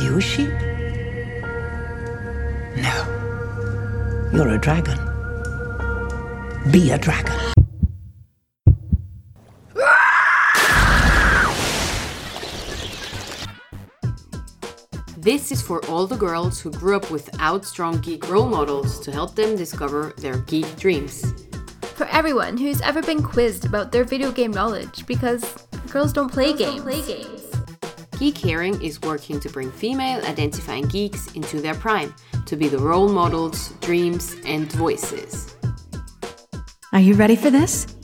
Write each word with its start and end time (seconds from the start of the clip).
you 0.00 0.18
a 0.18 0.20
sheep? 0.20 0.50
No. 2.76 4.30
You're 4.32 4.48
a 4.48 4.58
dragon. 4.58 4.98
Be 6.70 6.90
a 6.90 6.98
dragon. 6.98 7.34
This 15.16 15.50
is 15.50 15.60
for 15.60 15.84
all 15.86 16.06
the 16.06 16.16
girls 16.16 16.60
who 16.60 16.70
grew 16.70 16.96
up 16.96 17.10
without 17.10 17.64
strong 17.64 18.00
geek 18.00 18.28
role 18.28 18.48
models 18.48 19.00
to 19.00 19.10
help 19.10 19.34
them 19.34 19.56
discover 19.56 20.12
their 20.18 20.38
geek 20.38 20.76
dreams. 20.76 21.34
For 21.96 22.06
everyone 22.06 22.56
who's 22.56 22.80
ever 22.82 23.02
been 23.02 23.22
quizzed 23.22 23.64
about 23.64 23.90
their 23.90 24.04
video 24.04 24.30
game 24.30 24.52
knowledge 24.52 25.04
because 25.06 25.66
girls 25.90 26.12
don't 26.12 26.30
play 26.30 26.52
games. 26.52 26.76
Don't 26.76 26.82
play 26.82 27.02
games. 27.02 27.45
Geek 28.18 28.38
Herring 28.38 28.80
is 28.80 29.00
working 29.02 29.38
to 29.40 29.50
bring 29.50 29.70
female 29.70 30.24
identifying 30.24 30.86
geeks 30.88 31.32
into 31.34 31.60
their 31.60 31.74
prime 31.74 32.14
to 32.46 32.56
be 32.56 32.68
the 32.68 32.78
role 32.78 33.08
models, 33.08 33.70
dreams, 33.80 34.36
and 34.46 34.72
voices. 34.72 35.54
Are 36.92 37.00
you 37.00 37.14
ready 37.14 37.36
for 37.36 37.50
this? 37.50 37.95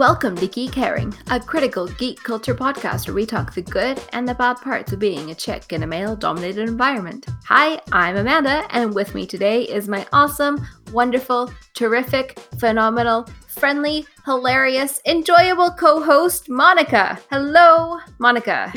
Welcome 0.00 0.34
to 0.36 0.46
Geek 0.46 0.74
Herring, 0.74 1.12
a 1.30 1.38
critical 1.38 1.86
geek 1.86 2.22
culture 2.22 2.54
podcast 2.54 3.06
where 3.06 3.14
we 3.14 3.26
talk 3.26 3.52
the 3.52 3.60
good 3.60 4.00
and 4.14 4.26
the 4.26 4.32
bad 4.32 4.54
parts 4.54 4.94
of 4.94 4.98
being 4.98 5.30
a 5.30 5.34
chick 5.34 5.74
in 5.74 5.82
a 5.82 5.86
male 5.86 6.16
dominated 6.16 6.70
environment. 6.70 7.26
Hi, 7.44 7.78
I'm 7.92 8.16
Amanda, 8.16 8.64
and 8.70 8.94
with 8.94 9.14
me 9.14 9.26
today 9.26 9.64
is 9.64 9.88
my 9.88 10.06
awesome, 10.14 10.66
wonderful, 10.90 11.52
terrific, 11.74 12.38
phenomenal, 12.58 13.28
friendly, 13.48 14.06
hilarious, 14.24 15.02
enjoyable 15.04 15.70
co 15.70 16.02
host, 16.02 16.48
Monika. 16.48 17.20
Hello, 17.30 18.00
Monika. 18.18 18.74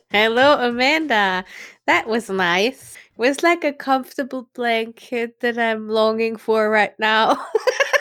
Hello, 0.10 0.58
Amanda. 0.58 1.44
That 1.86 2.08
was 2.08 2.30
nice. 2.30 2.94
It 2.94 3.18
was 3.18 3.42
like 3.42 3.62
a 3.62 3.74
comfortable 3.74 4.48
blanket 4.54 5.40
that 5.40 5.58
I'm 5.58 5.86
longing 5.86 6.36
for 6.36 6.70
right 6.70 6.98
now. 6.98 7.46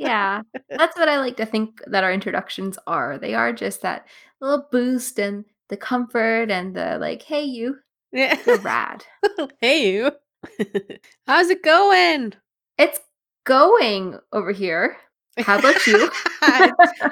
yeah, 0.00 0.42
that's 0.70 0.96
what 0.96 1.10
I 1.10 1.18
like 1.18 1.36
to 1.36 1.46
think 1.46 1.82
that 1.86 2.04
our 2.04 2.12
introductions 2.12 2.78
are. 2.86 3.18
They 3.18 3.34
are 3.34 3.52
just 3.52 3.82
that 3.82 4.06
little 4.40 4.66
boost 4.72 5.18
and 5.18 5.44
the 5.68 5.76
comfort 5.76 6.50
and 6.50 6.74
the 6.74 6.96
like, 6.98 7.22
hey, 7.22 7.44
you. 7.44 7.76
Yeah. 8.10 8.38
You're 8.46 8.58
rad. 8.58 9.04
hey, 9.60 9.92
you. 9.92 10.12
How's 11.26 11.50
it 11.50 11.62
going? 11.62 12.32
It's 12.78 12.98
going 13.44 14.18
over 14.32 14.52
here. 14.52 14.96
How 15.38 15.58
about 15.58 15.86
you? 15.86 16.10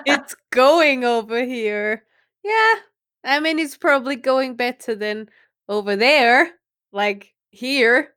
it's 0.06 0.34
going 0.50 1.04
over 1.04 1.44
here. 1.44 2.04
Yeah. 2.42 2.74
I 3.22 3.38
mean, 3.40 3.58
it's 3.58 3.76
probably 3.76 4.16
going 4.16 4.56
better 4.56 4.94
than 4.94 5.28
over 5.68 5.94
there, 5.94 6.52
like 6.92 7.34
here. 7.50 8.14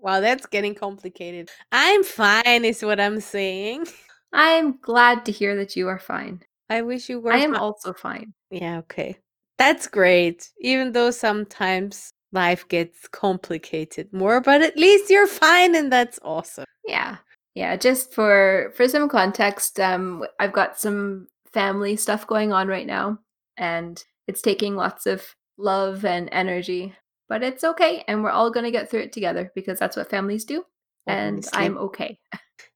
Wow, 0.00 0.20
that's 0.20 0.46
getting 0.46 0.74
complicated. 0.74 1.50
I'm 1.72 2.02
fine, 2.04 2.64
is 2.64 2.82
what 2.82 3.00
I'm 3.00 3.20
saying. 3.20 3.86
I'm 4.32 4.78
glad 4.78 5.24
to 5.26 5.32
hear 5.32 5.56
that 5.56 5.76
you 5.76 5.88
are 5.88 5.98
fine. 5.98 6.42
I 6.68 6.82
wish 6.82 7.08
you 7.08 7.20
were. 7.20 7.32
I 7.32 7.38
am 7.38 7.54
fi- 7.54 7.60
also 7.60 7.92
fine. 7.92 8.34
Yeah, 8.50 8.78
okay. 8.78 9.16
That's 9.58 9.86
great. 9.86 10.50
Even 10.60 10.92
though 10.92 11.10
sometimes 11.10 12.10
life 12.32 12.68
gets 12.68 13.08
complicated 13.08 14.12
more, 14.12 14.40
but 14.40 14.62
at 14.62 14.76
least 14.76 15.10
you're 15.10 15.26
fine 15.26 15.74
and 15.74 15.90
that's 15.90 16.18
awesome. 16.22 16.66
Yeah. 16.86 17.16
Yeah, 17.54 17.76
just 17.76 18.12
for 18.12 18.72
for 18.76 18.86
some 18.88 19.08
context, 19.08 19.80
um 19.80 20.24
I've 20.38 20.52
got 20.52 20.78
some 20.78 21.28
family 21.52 21.96
stuff 21.96 22.26
going 22.26 22.52
on 22.52 22.68
right 22.68 22.86
now 22.86 23.18
and 23.56 24.04
it's 24.26 24.42
taking 24.42 24.76
lots 24.76 25.06
of 25.06 25.34
love 25.56 26.04
and 26.04 26.28
energy 26.32 26.94
but 27.28 27.42
it's 27.42 27.64
okay 27.64 28.04
and 28.08 28.22
we're 28.22 28.30
all 28.30 28.50
going 28.50 28.64
to 28.64 28.70
get 28.70 28.90
through 28.90 29.00
it 29.00 29.12
together 29.12 29.50
because 29.54 29.78
that's 29.78 29.96
what 29.96 30.10
families 30.10 30.44
do 30.44 30.64
and 31.06 31.38
Obviously. 31.38 31.58
i'm 31.60 31.78
okay. 31.78 32.18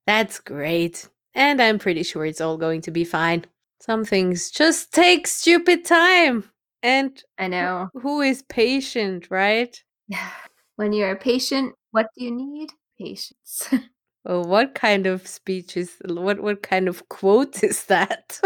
That's 0.07 0.41
great 0.41 1.09
and 1.35 1.61
i'm 1.63 1.79
pretty 1.79 2.03
sure 2.03 2.25
it's 2.25 2.41
all 2.41 2.57
going 2.57 2.81
to 2.83 2.91
be 2.91 3.05
fine. 3.05 3.45
Some 3.81 4.05
things 4.05 4.51
just 4.51 4.93
take 4.93 5.27
stupid 5.27 5.85
time 5.85 6.45
and 6.83 7.23
i 7.39 7.47
know. 7.49 7.89
who 7.95 8.21
is 8.21 8.43
patient 8.43 9.29
right? 9.31 9.81
Yeah 10.09 10.31
when 10.77 10.93
you're 10.93 11.13
a 11.13 11.17
patient 11.17 11.75
what 11.93 12.07
do 12.17 12.25
you 12.25 12.31
need? 12.31 12.71
Patience. 12.99 13.69
Well 14.25 14.45
what 14.45 14.75
kind 14.75 15.07
of 15.07 15.27
speech 15.27 15.79
is 15.79 15.97
what 16.05 16.41
what 16.43 16.63
kind 16.63 16.89
of 16.89 17.09
quote 17.09 17.65
is 17.71 17.85
that? 17.87 18.39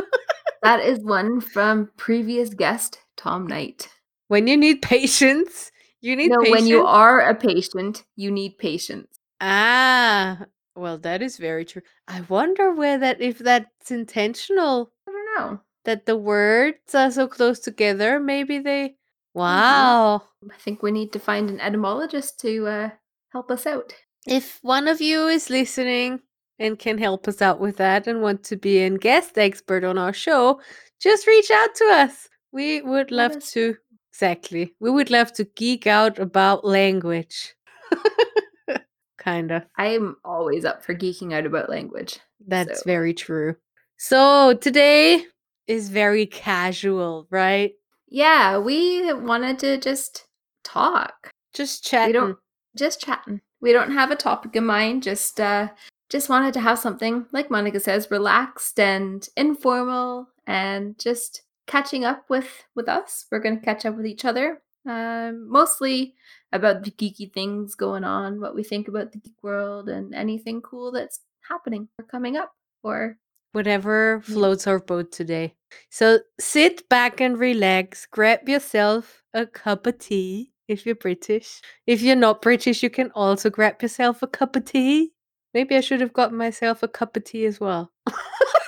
That 0.62 0.80
is 0.80 1.00
one 1.00 1.40
from 1.40 1.90
previous 1.96 2.54
guest 2.54 3.00
tom 3.16 3.46
knight. 3.48 3.88
When 4.28 4.46
you 4.46 4.56
need 4.56 4.82
patience 4.82 5.72
you 6.04 6.16
need 6.16 6.30
no, 6.30 6.38
patience? 6.38 6.60
when 6.60 6.66
you 6.66 6.84
are 6.84 7.20
a 7.20 7.34
patient, 7.34 8.04
you 8.16 8.30
need 8.30 8.58
patience. 8.58 9.18
Ah, 9.40 10.44
well, 10.76 10.98
that 10.98 11.22
is 11.22 11.38
very 11.38 11.64
true. 11.64 11.82
I 12.08 12.20
wonder 12.22 12.72
where 12.72 12.98
that 12.98 13.20
if 13.20 13.38
that's 13.38 13.90
intentional. 13.90 14.92
I 15.08 15.12
don't 15.12 15.36
know. 15.36 15.60
That 15.84 16.06
the 16.06 16.16
words 16.16 16.94
are 16.94 17.10
so 17.10 17.28
close 17.28 17.60
together. 17.60 18.20
Maybe 18.20 18.58
they. 18.58 18.96
Wow. 19.34 20.22
I 20.50 20.56
think 20.58 20.82
we 20.82 20.92
need 20.92 21.12
to 21.12 21.18
find 21.18 21.50
an 21.50 21.60
etymologist 21.60 22.38
to 22.40 22.66
uh, 22.66 22.90
help 23.32 23.50
us 23.50 23.66
out. 23.66 23.94
If 24.26 24.58
one 24.62 24.88
of 24.88 25.00
you 25.00 25.26
is 25.26 25.50
listening 25.50 26.20
and 26.58 26.78
can 26.78 26.98
help 26.98 27.26
us 27.28 27.42
out 27.42 27.60
with 27.60 27.76
that 27.78 28.06
and 28.06 28.22
want 28.22 28.44
to 28.44 28.56
be 28.56 28.78
a 28.78 28.90
guest 28.90 29.36
expert 29.36 29.84
on 29.84 29.98
our 29.98 30.12
show, 30.12 30.60
just 31.00 31.26
reach 31.26 31.50
out 31.50 31.74
to 31.76 31.84
us. 31.86 32.28
We 32.52 32.82
would 32.82 33.10
love 33.10 33.44
to 33.48 33.76
Exactly. 34.14 34.72
We 34.78 34.92
would 34.92 35.10
love 35.10 35.32
to 35.32 35.44
geek 35.44 35.88
out 35.88 36.20
about 36.20 36.64
language. 36.64 37.56
kind 39.18 39.50
of. 39.50 39.64
I'm 39.76 40.16
always 40.24 40.64
up 40.64 40.84
for 40.84 40.94
geeking 40.94 41.34
out 41.34 41.46
about 41.46 41.68
language. 41.68 42.20
That's 42.46 42.78
so. 42.78 42.82
very 42.86 43.12
true. 43.12 43.56
So 43.96 44.54
today 44.54 45.24
is 45.66 45.88
very 45.88 46.26
casual, 46.26 47.26
right? 47.28 47.72
Yeah, 48.06 48.58
we 48.58 49.12
wanted 49.14 49.58
to 49.58 49.78
just 49.78 50.26
talk. 50.62 51.30
Just 51.52 51.84
chat. 51.84 52.06
We 52.06 52.12
don't 52.12 52.38
just 52.76 53.00
chatting. 53.00 53.40
We 53.60 53.72
don't 53.72 53.90
have 53.90 54.12
a 54.12 54.16
topic 54.16 54.54
in 54.54 54.64
mind, 54.64 55.02
just 55.02 55.40
uh 55.40 55.70
just 56.08 56.28
wanted 56.28 56.54
to 56.54 56.60
have 56.60 56.78
something, 56.78 57.26
like 57.32 57.48
Monika 57.48 57.80
says, 57.80 58.12
relaxed 58.12 58.78
and 58.78 59.26
informal 59.36 60.28
and 60.46 60.96
just 61.00 61.42
catching 61.66 62.04
up 62.04 62.24
with 62.28 62.64
with 62.74 62.88
us. 62.88 63.26
We're 63.30 63.40
going 63.40 63.58
to 63.58 63.64
catch 63.64 63.84
up 63.84 63.96
with 63.96 64.06
each 64.06 64.24
other, 64.24 64.62
um, 64.88 65.48
mostly 65.48 66.14
about 66.52 66.84
the 66.84 66.90
geeky 66.90 67.32
things 67.32 67.74
going 67.74 68.04
on, 68.04 68.40
what 68.40 68.54
we 68.54 68.62
think 68.62 68.88
about 68.88 69.12
the 69.12 69.18
geek 69.18 69.42
world, 69.42 69.88
and 69.88 70.14
anything 70.14 70.62
cool 70.62 70.92
that's 70.92 71.20
happening 71.48 71.88
or 71.98 72.04
coming 72.04 72.36
up, 72.36 72.52
or 72.82 73.18
whatever 73.52 74.20
floats 74.22 74.66
our 74.66 74.80
boat 74.80 75.12
today. 75.12 75.54
So 75.90 76.20
sit 76.38 76.88
back 76.88 77.20
and 77.20 77.38
relax. 77.38 78.06
Grab 78.06 78.48
yourself 78.48 79.22
a 79.32 79.46
cup 79.46 79.86
of 79.86 79.98
tea 79.98 80.52
if 80.68 80.86
you're 80.86 80.94
British. 80.94 81.60
If 81.86 82.02
you're 82.02 82.16
not 82.16 82.42
British, 82.42 82.82
you 82.82 82.90
can 82.90 83.10
also 83.14 83.50
grab 83.50 83.80
yourself 83.82 84.22
a 84.22 84.26
cup 84.26 84.56
of 84.56 84.64
tea. 84.64 85.12
Maybe 85.52 85.76
I 85.76 85.80
should 85.80 86.00
have 86.00 86.12
gotten 86.12 86.36
myself 86.36 86.82
a 86.82 86.88
cup 86.88 87.16
of 87.16 87.24
tea 87.24 87.46
as 87.46 87.60
well. 87.60 87.92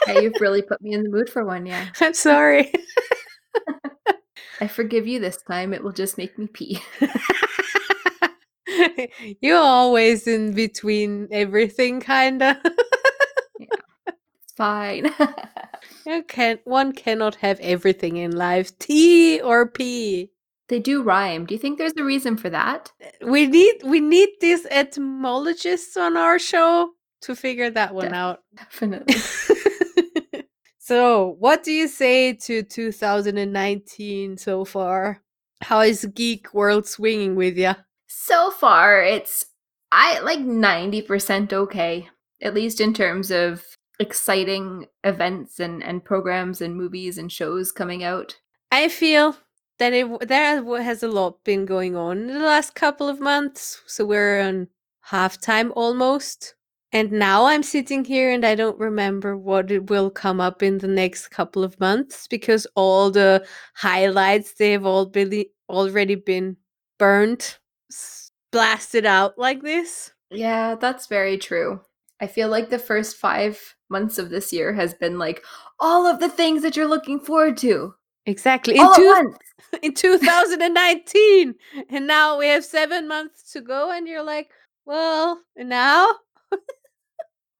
yeah, 0.06 0.20
you've 0.20 0.40
really 0.40 0.62
put 0.62 0.80
me 0.80 0.92
in 0.92 1.02
the 1.02 1.10
mood 1.10 1.28
for 1.28 1.44
one, 1.44 1.66
yeah. 1.66 1.86
I'm 2.00 2.14
sorry. 2.14 2.72
I 4.60 4.68
forgive 4.68 5.06
you 5.06 5.20
this 5.20 5.36
time. 5.42 5.74
It 5.74 5.82
will 5.84 5.92
just 5.92 6.16
make 6.16 6.38
me 6.38 6.46
pee. 6.46 6.80
You're 9.40 9.58
always 9.58 10.26
in 10.26 10.54
between 10.54 11.28
everything, 11.30 12.00
kinda. 12.00 12.60
yeah, 13.58 13.66
it's 14.06 14.52
fine. 14.56 15.12
you 16.06 16.22
can 16.24 16.58
one 16.64 16.92
cannot 16.92 17.36
have 17.36 17.60
everything 17.60 18.16
in 18.16 18.32
life. 18.36 18.76
Tea 18.78 19.40
or 19.40 19.68
pee. 19.68 20.30
They 20.68 20.80
do 20.80 21.02
rhyme. 21.02 21.46
Do 21.46 21.54
you 21.54 21.60
think 21.60 21.78
there's 21.78 21.92
a 21.96 22.02
reason 22.02 22.36
for 22.36 22.50
that? 22.50 22.92
Eh, 23.00 23.10
we 23.22 23.46
need 23.46 23.82
we 23.84 24.00
need 24.00 24.30
these 24.40 24.66
etymologists 24.66 25.96
on 25.96 26.16
our 26.16 26.38
show 26.38 26.90
to 27.22 27.36
figure 27.36 27.70
that 27.70 27.94
one 27.94 28.08
De- 28.08 28.14
out. 28.14 28.40
Definitely. 28.56 29.14
So, 30.86 31.34
what 31.40 31.64
do 31.64 31.72
you 31.72 31.88
say 31.88 32.32
to 32.32 32.62
2019 32.62 34.38
so 34.38 34.64
far? 34.64 35.20
How 35.60 35.80
is 35.80 36.04
geek 36.14 36.54
world 36.54 36.86
swinging 36.86 37.34
with 37.34 37.58
you? 37.58 37.72
So 38.06 38.52
far, 38.52 39.02
it's 39.02 39.46
I 39.90 40.20
like 40.20 40.38
90% 40.38 41.52
okay. 41.52 42.08
At 42.40 42.54
least 42.54 42.80
in 42.80 42.94
terms 42.94 43.32
of 43.32 43.64
exciting 43.98 44.86
events 45.02 45.58
and 45.58 45.82
and 45.82 46.04
programs 46.04 46.60
and 46.60 46.76
movies 46.76 47.18
and 47.18 47.32
shows 47.32 47.72
coming 47.72 48.04
out. 48.04 48.36
I 48.70 48.88
feel 48.88 49.36
that 49.80 49.92
it 49.92 50.28
there 50.28 50.62
has 50.82 51.02
a 51.02 51.08
lot 51.08 51.42
been 51.42 51.66
going 51.66 51.96
on 51.96 52.18
in 52.18 52.26
the 52.28 52.46
last 52.46 52.76
couple 52.76 53.08
of 53.08 53.18
months. 53.18 53.82
So 53.88 54.04
we're 54.04 54.40
on 54.40 54.68
halftime 55.10 55.72
almost 55.74 56.54
And 56.96 57.12
now 57.12 57.44
I'm 57.44 57.62
sitting 57.62 58.06
here 58.06 58.32
and 58.32 58.42
I 58.42 58.54
don't 58.54 58.78
remember 58.78 59.36
what 59.36 59.70
it 59.70 59.90
will 59.90 60.08
come 60.08 60.40
up 60.40 60.62
in 60.62 60.78
the 60.78 60.88
next 60.88 61.28
couple 61.28 61.62
of 61.62 61.78
months 61.78 62.26
because 62.26 62.66
all 62.74 63.10
the 63.10 63.46
highlights 63.74 64.54
they've 64.54 64.82
all 64.82 65.04
been 65.04 65.44
already 65.68 66.14
been 66.14 66.56
burned, 66.98 67.58
blasted 68.50 69.04
out 69.04 69.36
like 69.36 69.60
this. 69.60 70.10
Yeah, 70.30 70.74
that's 70.74 71.06
very 71.06 71.36
true. 71.36 71.82
I 72.22 72.28
feel 72.28 72.48
like 72.48 72.70
the 72.70 72.78
first 72.78 73.18
five 73.18 73.76
months 73.90 74.16
of 74.16 74.30
this 74.30 74.50
year 74.50 74.72
has 74.72 74.94
been 74.94 75.18
like 75.18 75.44
all 75.78 76.06
of 76.06 76.18
the 76.18 76.30
things 76.30 76.62
that 76.62 76.78
you're 76.78 76.88
looking 76.88 77.20
forward 77.20 77.58
to. 77.58 77.94
Exactly. 78.24 78.76
In, 78.76 78.80
All 78.80 78.94
two, 78.94 79.34
in 79.82 79.92
2019. 79.92 81.54
and 81.90 82.06
now 82.06 82.38
we 82.38 82.46
have 82.46 82.64
seven 82.64 83.06
months 83.06 83.52
to 83.52 83.60
go, 83.60 83.90
and 83.90 84.08
you're 84.08 84.22
like, 84.22 84.48
well, 84.86 85.42
and 85.56 85.68
now? 85.68 86.10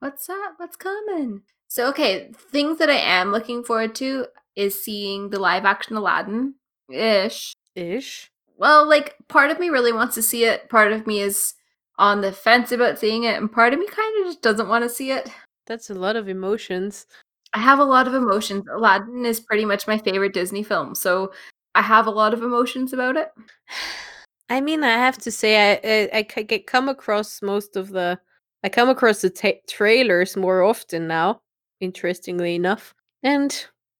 What's 0.07 0.29
that? 0.29 0.53
What's 0.59 0.77
coming? 0.77 1.43
So, 1.67 1.89
okay, 1.89 2.31
things 2.53 2.79
that 2.79 2.89
I 2.89 2.95
am 2.95 3.33
looking 3.33 3.65
forward 3.65 3.97
to 3.97 4.27
is 4.55 4.81
seeing 4.81 5.31
the 5.31 5.41
live 5.41 5.65
action 5.65 5.97
Aladdin 5.97 6.55
ish. 6.89 7.55
Ish. 7.75 8.31
Well, 8.57 8.89
like, 8.89 9.17
part 9.27 9.51
of 9.51 9.59
me 9.59 9.69
really 9.69 9.93
wants 9.93 10.15
to 10.15 10.23
see 10.23 10.45
it. 10.45 10.71
Part 10.71 10.93
of 10.93 11.09
me 11.09 11.23
is 11.23 11.55
on 11.99 12.21
the 12.21 12.31
fence 12.31 12.71
about 12.71 13.01
seeing 13.01 13.25
it. 13.25 13.37
And 13.37 13.51
part 13.51 13.73
of 13.73 13.81
me 13.81 13.89
kind 13.89 14.21
of 14.21 14.27
just 14.27 14.43
doesn't 14.43 14.69
want 14.69 14.85
to 14.85 14.89
see 14.89 15.11
it. 15.11 15.29
That's 15.67 15.91
a 15.91 15.95
lot 15.95 16.15
of 16.15 16.29
emotions. 16.29 17.09
I 17.53 17.59
have 17.59 17.81
a 17.81 17.85
lot 17.85 18.07
of 18.07 18.15
emotions. 18.15 18.65
Aladdin 18.73 19.27
is 19.27 19.41
pretty 19.41 19.65
much 19.65 19.89
my 19.89 19.99
favorite 19.99 20.35
Disney 20.35 20.63
film. 20.63 20.95
So, 20.95 21.33
I 21.75 21.83
have 21.83 22.07
a 22.07 22.13
lot 22.13 22.33
of 22.33 22.45
emotions 22.45 22.93
about 22.93 23.17
it. 23.17 23.33
I 24.49 24.61
mean, 24.61 24.85
I 24.85 24.93
have 24.99 25.19
to 25.19 25.33
say, 25.33 25.73
I 25.73 26.09
I, 26.17 26.27
I 26.37 26.43
get 26.43 26.69
come 26.69 26.89
across 26.89 27.43
most 27.43 27.75
of 27.75 27.91
the, 27.91 28.21
I 28.67 28.69
come 28.69 28.89
across 28.89 29.21
the 29.23 29.31
ta- 29.31 29.63
trailers 29.69 30.37
more 30.37 30.65
often 30.65 31.07
now. 31.07 31.41
Interestingly 31.79 32.57
enough, 32.57 32.97
and 33.23 33.55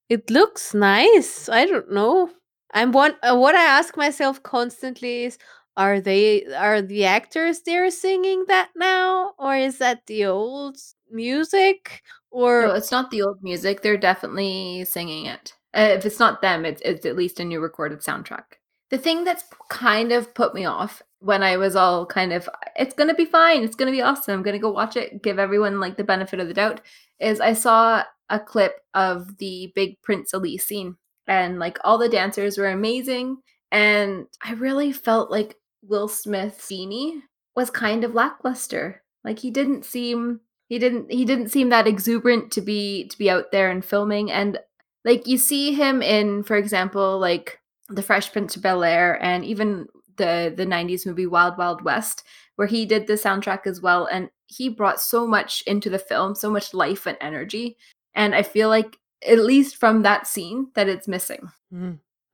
it 0.09 0.29
looks 0.29 0.75
nice. 0.75 1.49
I 1.49 1.67
don't 1.67 1.93
know. 1.93 2.31
I'm 2.75 2.91
one. 2.91 3.15
Uh, 3.23 3.37
what 3.37 3.55
I 3.55 3.63
ask 3.63 3.97
myself 3.97 4.43
constantly 4.43 5.23
is, 5.23 5.39
are 5.77 6.01
they 6.01 6.47
are 6.47 6.83
the 6.83 7.05
actors 7.05 7.61
there 7.61 7.89
singing 7.93 8.45
that 8.49 8.71
now, 8.75 9.35
or 9.39 9.55
is 9.55 9.79
that 9.79 10.05
the 10.07 10.25
old 10.25 10.79
music? 11.13 12.03
Or 12.33 12.63
No, 12.63 12.75
it's 12.75 12.91
not 12.91 13.13
the 13.13 13.23
old 13.23 13.41
music. 13.45 13.83
They're 13.83 13.97
definitely 13.97 14.85
singing 14.85 15.27
it. 15.27 15.55
Uh, 15.77 15.93
if 15.93 16.05
it's 16.05 16.19
not 16.19 16.43
them, 16.43 16.65
it's, 16.65 16.83
it's 16.85 17.07
at 17.07 17.15
least 17.15 17.39
a 17.39 17.45
new 17.45 17.61
recorded 17.61 18.01
soundtrack. 18.01 18.59
The 18.91 18.99
thing 18.99 19.23
that's 19.23 19.45
kind 19.69 20.11
of 20.11 20.35
put 20.35 20.55
me 20.55 20.65
off 20.65 21.03
when 21.27 21.43
I 21.43 21.57
was 21.57 21.75
all 21.77 22.07
kind 22.07 22.33
of, 22.33 22.49
it's 22.77 22.95
going 22.95 23.09
to 23.09 23.15
be 23.15 23.25
fine. 23.25 23.63
It's 23.63 23.77
going 23.77 23.93
to 23.93 23.97
be 23.97 24.03
awesome. 24.03 24.35
I'm 24.35 24.43
going 24.43 24.55
to 24.55 24.61
go 24.61 24.71
watch 24.71 24.97
it, 24.97 25.23
give 25.23 25.39
everyone 25.39 25.81
like 25.81 25.97
the 25.97 26.05
benefit 26.05 26.41
of 26.41 26.49
the 26.49 26.55
doubt, 26.55 26.81
is 27.19 27.41
I 27.41 27.53
saw 27.53 28.05
a 28.31 28.41
clip 28.41 28.81
of 28.95 29.37
the 29.39 29.73
big 29.75 30.01
Prince 30.03 30.33
Ali 30.33 30.57
scene 30.57 30.97
and 31.27 31.59
like 31.59 31.79
all 31.85 31.99
the 31.99 32.09
dancers 32.09 32.59
were 32.59 32.69
amazing. 32.69 33.39
And 33.73 34.27
I 34.43 34.53
really 34.53 34.93
felt 34.93 35.31
like 35.31 35.57
Will 35.83 36.09
Smith's 36.09 36.69
genie 36.69 37.23
was 37.57 37.71
kind 37.71 38.05
of 38.05 38.15
lackluster. 38.15 39.03
Like 39.25 39.41
he 39.41 39.51
didn't 39.51 39.85
seem 39.85 40.41
he 40.69 40.79
didn't 40.79 41.11
he 41.11 41.25
didn't 41.25 41.49
seem 41.49 41.71
that 41.71 41.87
exuberant 41.87 42.53
to 42.53 42.61
be 42.61 43.09
to 43.09 43.19
be 43.19 43.31
out 43.31 43.51
there 43.53 43.71
and 43.71 43.85
filming 43.85 44.31
and 44.31 44.59
like 45.05 45.27
you 45.27 45.39
see 45.39 45.73
him 45.73 46.03
in 46.03 46.43
for 46.43 46.57
example 46.57 47.19
like 47.19 47.61
the 47.89 48.03
fresh 48.03 48.33
prince 48.33 48.57
of 48.57 48.63
bel 48.63 48.83
air 48.83 49.23
and 49.23 49.45
even 49.45 49.87
the 50.17 50.53
the 50.57 50.67
90s 50.67 51.07
movie 51.07 51.27
wild 51.27 51.57
wild 51.59 51.83
west 51.83 52.23
where 52.57 52.69
he 52.69 52.87
did 52.87 53.07
the 53.07 53.15
soundtrack 53.15 53.67
as 53.67 53.81
well 53.81 54.07
and 54.11 54.31
he 54.47 54.69
brought 54.69 55.01
so 55.01 55.27
much 55.27 55.63
into 55.67 55.91
the 55.91 55.99
film 55.99 56.35
so 56.35 56.51
much 56.51 56.73
life 56.75 57.07
and 57.07 57.19
energy. 57.21 57.77
And 58.15 58.35
i 58.35 58.43
feel 58.43 58.69
like 58.69 58.97
at 59.27 59.39
least 59.39 59.77
from 59.77 60.03
that 60.03 60.27
scene 60.27 60.69
that 60.75 60.89
it's 60.89 61.09
missing. 61.09 61.51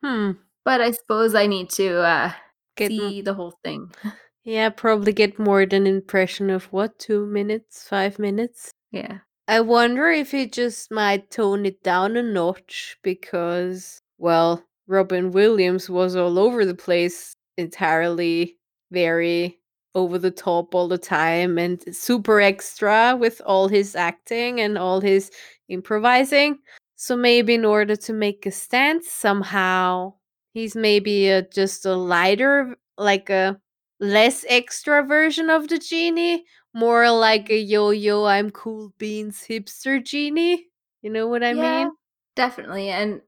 Hmm, 0.02 0.30
but 0.64 0.80
i 0.80 0.90
suppose 0.90 1.34
i 1.34 1.46
need 1.46 1.70
to 1.70 1.98
uh 2.00 2.32
get 2.76 2.90
m- 2.92 2.98
see 2.98 3.22
the 3.22 3.34
whole 3.34 3.54
thing. 3.64 3.92
Yeah, 4.44 4.70
probably 4.70 5.12
get 5.12 5.38
more 5.38 5.66
than 5.66 5.86
impression 5.86 6.50
of 6.50 6.64
what 6.72 6.98
two 6.98 7.26
minutes, 7.26 7.86
five 7.88 8.18
minutes. 8.18 8.72
yeah. 8.90 9.18
I 9.46 9.60
wonder 9.60 10.08
if 10.10 10.32
he 10.32 10.46
just 10.48 10.90
might 10.90 11.30
tone 11.30 11.64
it 11.66 11.82
down 11.84 12.16
a 12.16 12.22
notch 12.22 12.96
because, 13.02 14.00
well, 14.18 14.64
Robin 14.88 15.30
Williams 15.30 15.88
was 15.90 16.16
all 16.16 16.38
over 16.40 16.64
the 16.64 16.74
place, 16.74 17.34
entirely 17.56 18.56
very 18.90 19.58
over 19.94 20.18
the 20.18 20.30
top 20.30 20.74
all 20.74 20.88
the 20.88 20.98
time 20.98 21.58
and 21.58 21.82
super 21.94 22.40
extra 22.40 23.16
with 23.18 23.40
all 23.44 23.68
his 23.68 23.94
acting 23.94 24.60
and 24.60 24.78
all 24.78 25.00
his 25.00 25.30
improvising. 25.68 26.58
So 26.96 27.16
maybe 27.16 27.54
in 27.54 27.64
order 27.64 27.96
to 27.96 28.12
make 28.12 28.46
a 28.46 28.50
stance 28.50 29.10
somehow, 29.10 30.14
he's 30.54 30.74
maybe 30.76 31.28
a, 31.28 31.42
just 31.42 31.84
a 31.84 31.94
lighter, 31.94 32.76
like 32.96 33.28
a 33.28 33.60
less 34.00 34.44
extra 34.48 35.04
version 35.04 35.50
of 35.50 35.68
the 35.68 35.78
genie 35.78 36.44
more 36.74 37.10
like 37.10 37.50
a 37.50 37.56
yo-yo 37.56 38.24
i'm 38.24 38.50
cool 38.50 38.92
beans 38.98 39.44
hipster 39.48 40.04
genie 40.04 40.66
you 41.02 41.10
know 41.10 41.28
what 41.28 41.44
i 41.44 41.52
yeah, 41.52 41.84
mean 41.84 41.90
definitely 42.34 42.88
and 42.88 43.20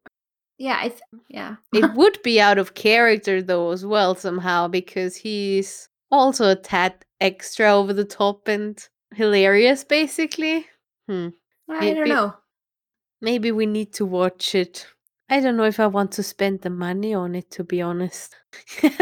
yeah 0.58 0.78
i 0.80 0.88
th- 0.88 1.00
yeah. 1.28 1.56
It 1.72 1.92
would 1.96 2.22
be 2.22 2.40
out 2.40 2.58
of 2.58 2.74
character 2.74 3.42
though 3.42 3.70
as 3.72 3.84
well 3.84 4.14
somehow 4.14 4.68
because 4.68 5.16
he's 5.16 5.88
also 6.10 6.50
a 6.50 6.56
tad 6.56 7.04
extra 7.20 7.72
over 7.72 7.92
the 7.92 8.04
top 8.04 8.48
and 8.48 8.78
hilarious 9.14 9.84
basically. 9.84 10.66
Hmm. 11.08 11.28
I 11.68 11.92
don't 11.94 12.08
know. 12.08 12.34
maybe 13.20 13.50
we 13.52 13.66
need 13.66 13.92
to 13.94 14.06
watch 14.06 14.54
it. 14.54 14.86
I 15.30 15.40
don't 15.40 15.56
know 15.56 15.64
if 15.64 15.80
i 15.80 15.86
want 15.86 16.12
to 16.12 16.22
spend 16.22 16.60
the 16.60 16.70
money 16.70 17.14
on 17.14 17.34
it 17.34 17.50
to 17.52 17.64
be 17.64 17.80
honest. 17.82 18.36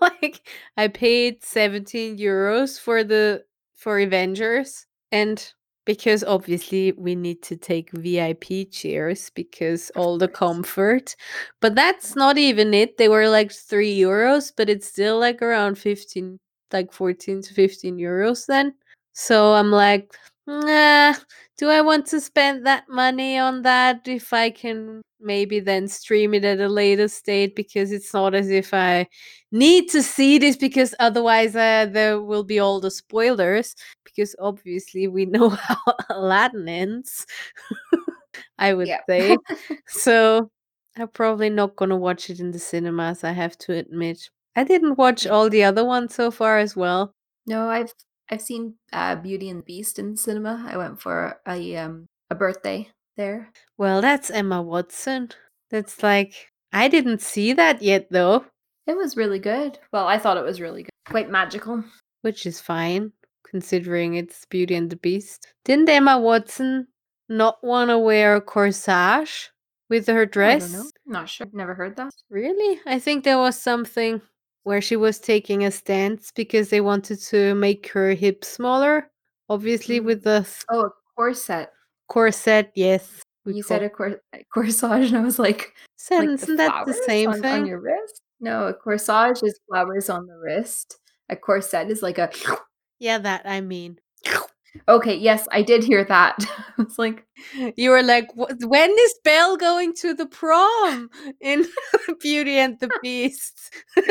Like 0.00 0.46
i 0.76 0.88
paid 0.88 1.44
17 1.44 2.18
euros 2.18 2.78
for 2.78 3.04
the 3.04 3.44
for 3.74 3.98
avengers 4.00 4.86
and 5.12 5.52
because 5.84 6.22
obviously 6.24 6.92
we 6.92 7.14
need 7.14 7.42
to 7.42 7.56
take 7.56 7.90
vip 7.92 8.44
chairs 8.70 9.30
because 9.34 9.90
all 9.96 10.18
the 10.18 10.28
comfort 10.28 11.16
but 11.60 11.74
that's 11.74 12.14
not 12.16 12.38
even 12.38 12.72
it. 12.74 12.96
They 12.98 13.08
were 13.08 13.28
like 13.28 13.52
3 13.52 13.98
euros 13.98 14.52
but 14.56 14.68
it's 14.68 14.86
still 14.86 15.18
like 15.18 15.42
around 15.42 15.76
15 15.78 16.38
like 16.72 16.92
14 16.92 17.42
to 17.42 17.54
15 17.54 17.98
euros 17.98 18.46
then. 18.46 18.74
So 19.12 19.52
i'm 19.54 19.70
like 19.70 20.14
nah 20.46 21.14
do 21.58 21.68
I 21.68 21.80
want 21.80 22.06
to 22.06 22.20
spend 22.20 22.66
that 22.66 22.84
money 22.88 23.38
on 23.38 23.62
that 23.62 24.08
if 24.08 24.32
I 24.32 24.50
can 24.50 25.02
maybe 25.20 25.60
then 25.60 25.86
stream 25.86 26.34
it 26.34 26.44
at 26.44 26.58
a 26.58 26.68
later 26.68 27.06
state 27.06 27.54
because 27.54 27.92
it's 27.92 28.12
not 28.12 28.34
as 28.34 28.50
if 28.50 28.74
I 28.74 29.06
need 29.52 29.88
to 29.90 30.02
see 30.02 30.38
this 30.38 30.56
because 30.56 30.94
otherwise 30.98 31.54
uh, 31.54 31.86
there 31.90 32.20
will 32.20 32.42
be 32.42 32.58
all 32.58 32.80
the 32.80 32.90
spoilers 32.90 33.76
because 34.04 34.34
obviously 34.40 35.06
we 35.06 35.26
know 35.26 35.50
how 35.50 35.76
Aladdin 36.10 36.68
ends 36.68 37.26
I 38.58 38.74
would 38.74 38.90
say. 39.08 39.36
So 39.86 40.50
I'm 40.96 41.08
probably 41.08 41.50
not 41.50 41.76
going 41.76 41.90
to 41.90 41.96
watch 41.96 42.30
it 42.30 42.40
in 42.40 42.50
the 42.50 42.58
cinemas 42.58 43.24
I 43.24 43.32
have 43.32 43.56
to 43.58 43.74
admit. 43.74 44.30
I 44.56 44.64
didn't 44.64 44.98
watch 44.98 45.26
all 45.26 45.48
the 45.48 45.64
other 45.64 45.84
ones 45.84 46.14
so 46.14 46.30
far 46.30 46.58
as 46.58 46.76
well. 46.76 47.14
No, 47.46 47.68
I've 47.68 47.92
I've 48.30 48.42
seen 48.42 48.74
uh, 48.92 49.16
Beauty 49.16 49.48
and 49.50 49.60
the 49.60 49.64
Beast 49.64 49.98
in 49.98 50.16
cinema. 50.16 50.64
I 50.68 50.76
went 50.76 51.00
for 51.00 51.38
a 51.46 51.76
um 51.76 52.06
a 52.30 52.34
birthday 52.34 52.88
there. 53.16 53.50
well 53.76 54.00
that's 54.00 54.30
Emma 54.30 54.62
Watson 54.62 55.28
that's 55.70 56.02
like 56.02 56.48
I 56.72 56.88
didn't 56.88 57.20
see 57.20 57.52
that 57.52 57.82
yet 57.82 58.06
though 58.10 58.46
It 58.86 58.96
was 58.96 59.16
really 59.16 59.38
good. 59.38 59.78
Well, 59.92 60.06
I 60.08 60.18
thought 60.18 60.38
it 60.38 60.44
was 60.44 60.60
really 60.60 60.82
good. 60.84 60.90
Quite 61.08 61.30
magical. 61.30 61.84
which 62.22 62.46
is 62.46 62.60
fine 62.60 63.12
considering 63.46 64.14
it's 64.14 64.46
Beauty 64.46 64.74
and 64.74 64.88
the 64.88 64.96
Beast. 64.96 65.52
Didn't 65.64 65.88
Emma 65.90 66.18
Watson 66.18 66.88
not 67.28 67.62
want 67.62 67.90
to 67.90 67.98
wear 67.98 68.36
a 68.36 68.40
corsage 68.40 69.50
with 69.90 70.06
her 70.06 70.24
dress? 70.24 70.62
I 70.64 70.66
don't 70.66 70.72
dress? 70.72 70.92
know. 71.06 71.18
Not 71.20 71.28
sure. 71.28 71.46
Never 71.52 71.74
heard 71.74 71.96
that. 71.96 72.12
Really? 72.30 72.80
I 72.86 72.98
think 72.98 73.24
there 73.24 73.38
was 73.38 73.60
something 73.60 74.22
where 74.64 74.80
she 74.80 74.96
was 74.96 75.18
taking 75.18 75.64
a 75.64 75.70
stance 75.70 76.30
because 76.34 76.68
they 76.70 76.80
wanted 76.80 77.20
to 77.20 77.54
make 77.54 77.88
her 77.88 78.12
hips 78.14 78.48
smaller. 78.48 79.10
Obviously, 79.48 80.00
Mm. 80.00 80.04
with 80.04 80.22
the 80.24 80.48
Oh, 80.70 80.86
a 80.86 80.90
corset. 81.16 81.72
corset, 82.08 82.70
yes. 82.74 83.22
You 83.44 83.62
said 83.62 83.82
a, 83.82 83.90
cor- 83.90 84.20
a 84.32 84.44
corsage, 84.54 85.08
and 85.08 85.16
I 85.16 85.20
was 85.20 85.38
like, 85.38 85.72
Said- 85.96 86.18
like 86.20 86.28
the 86.28 86.34
isn't 86.34 86.56
that 86.56 86.86
the 86.86 86.94
same 86.94 87.30
on, 87.30 87.40
thing? 87.42 87.62
on 87.62 87.66
your 87.66 87.80
wrist? 87.80 88.22
No, 88.40 88.66
a 88.68 88.74
corsage 88.74 89.42
is 89.42 89.58
flowers 89.68 90.08
on 90.08 90.26
the 90.26 90.36
wrist. 90.36 90.98
A 91.28 91.36
corset 91.36 91.90
is 91.90 92.02
like 92.02 92.18
a. 92.18 92.30
Yeah, 93.00 93.18
that 93.18 93.42
I 93.44 93.60
mean. 93.60 93.98
Okay, 94.88 95.14
yes, 95.16 95.46
I 95.52 95.62
did 95.62 95.84
hear 95.84 96.04
that. 96.04 96.36
it's 96.78 96.98
like, 96.98 97.24
You 97.76 97.90
were 97.90 98.02
like, 98.02 98.28
when 98.34 98.90
is 98.90 99.14
Belle 99.24 99.56
going 99.56 99.92
to 99.96 100.14
the 100.14 100.26
prom 100.26 101.10
in 101.40 101.66
Beauty 102.20 102.56
and 102.58 102.78
the 102.80 102.90
Beast? 103.02 103.72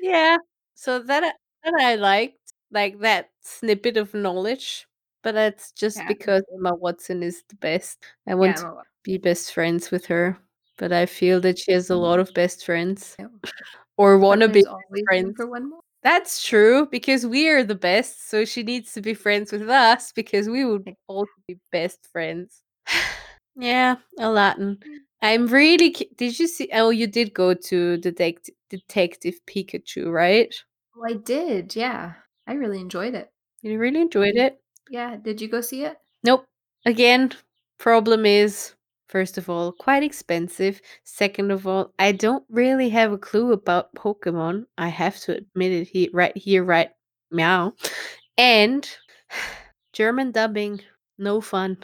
yeah, 0.00 0.36
so 0.74 1.00
that 1.00 1.24
I- 1.24 1.32
that 1.64 1.74
I 1.80 1.94
liked. 1.96 2.34
like 2.70 2.98
that 3.00 3.30
snippet 3.42 3.96
of 3.96 4.12
knowledge. 4.14 4.86
But 5.22 5.34
that's 5.34 5.72
just 5.72 5.96
Yeah. 5.96 6.06
because 6.08 6.42
Emma 6.54 6.74
Watson 6.74 7.22
is 7.22 7.42
the 7.48 7.56
best. 7.56 8.04
I 8.26 8.34
want 8.34 8.56
Yeah, 8.58 8.62
to 8.62 8.82
be 9.02 9.18
best 9.18 9.52
friends 9.52 9.90
with 9.90 10.06
her. 10.06 10.38
But 10.76 10.92
I 10.92 11.06
feel 11.06 11.40
that 11.40 11.58
she 11.58 11.72
has 11.72 11.90
a 11.90 11.94
mm-hmm. 11.94 12.02
lot 12.02 12.20
of 12.20 12.32
best 12.34 12.64
friends. 12.64 13.16
Yeah. 13.18 13.26
Or 13.96 14.18
wanna 14.18 14.46
be 14.48 14.62
there's 14.62 14.66
always 14.66 14.84
room 14.92 15.04
friends. 15.06 15.36
for 15.36 15.46
one 15.48 15.70
more. 15.70 15.80
That's 16.02 16.42
true 16.46 16.86
because 16.86 17.26
we 17.26 17.48
are 17.48 17.64
the 17.64 17.74
best, 17.74 18.28
so 18.30 18.44
she 18.44 18.62
needs 18.62 18.92
to 18.92 19.00
be 19.00 19.14
friends 19.14 19.50
with 19.52 19.68
us 19.68 20.12
because 20.12 20.48
we 20.48 20.64
would 20.64 20.88
also 21.08 21.32
be 21.46 21.58
best 21.72 22.06
friends. 22.12 22.62
yeah, 23.56 23.96
Aladdin. 24.18 24.76
Mm. 24.76 24.98
I'm 25.22 25.46
really. 25.48 25.90
Did 26.16 26.38
you 26.38 26.46
see? 26.46 26.70
Oh, 26.72 26.90
you 26.90 27.08
did 27.08 27.34
go 27.34 27.52
to 27.52 27.96
Detective 27.96 28.54
Detective 28.70 29.34
Pikachu, 29.46 30.12
right? 30.12 30.54
Well, 30.94 31.10
I 31.12 31.16
did. 31.16 31.74
Yeah, 31.74 32.12
I 32.46 32.52
really 32.54 32.80
enjoyed 32.80 33.14
it. 33.14 33.30
You 33.62 33.78
really 33.78 34.00
enjoyed 34.00 34.34
Mm. 34.36 34.46
it. 34.46 34.60
Yeah, 34.90 35.16
did 35.16 35.40
you 35.40 35.48
go 35.48 35.60
see 35.60 35.82
it? 35.84 35.98
Nope. 36.22 36.44
Again, 36.86 37.32
problem 37.78 38.24
is 38.24 38.74
first 39.08 39.38
of 39.38 39.48
all 39.50 39.72
quite 39.72 40.02
expensive. 40.02 40.80
Second 41.04 41.50
of 41.50 41.66
all, 41.66 41.92
I 41.98 42.12
don't 42.12 42.44
really 42.50 42.88
have 42.90 43.12
a 43.12 43.18
clue 43.18 43.52
about 43.52 43.94
Pokemon. 43.94 44.64
I 44.78 44.88
have 44.88 45.18
to 45.20 45.36
admit 45.36 45.72
it 45.72 45.88
here, 45.88 46.10
right 46.12 46.36
here, 46.36 46.64
right 46.64 46.90
now. 47.30 47.74
And 48.36 48.88
German 49.92 50.30
dubbing, 50.32 50.80
no 51.18 51.40
fun, 51.40 51.78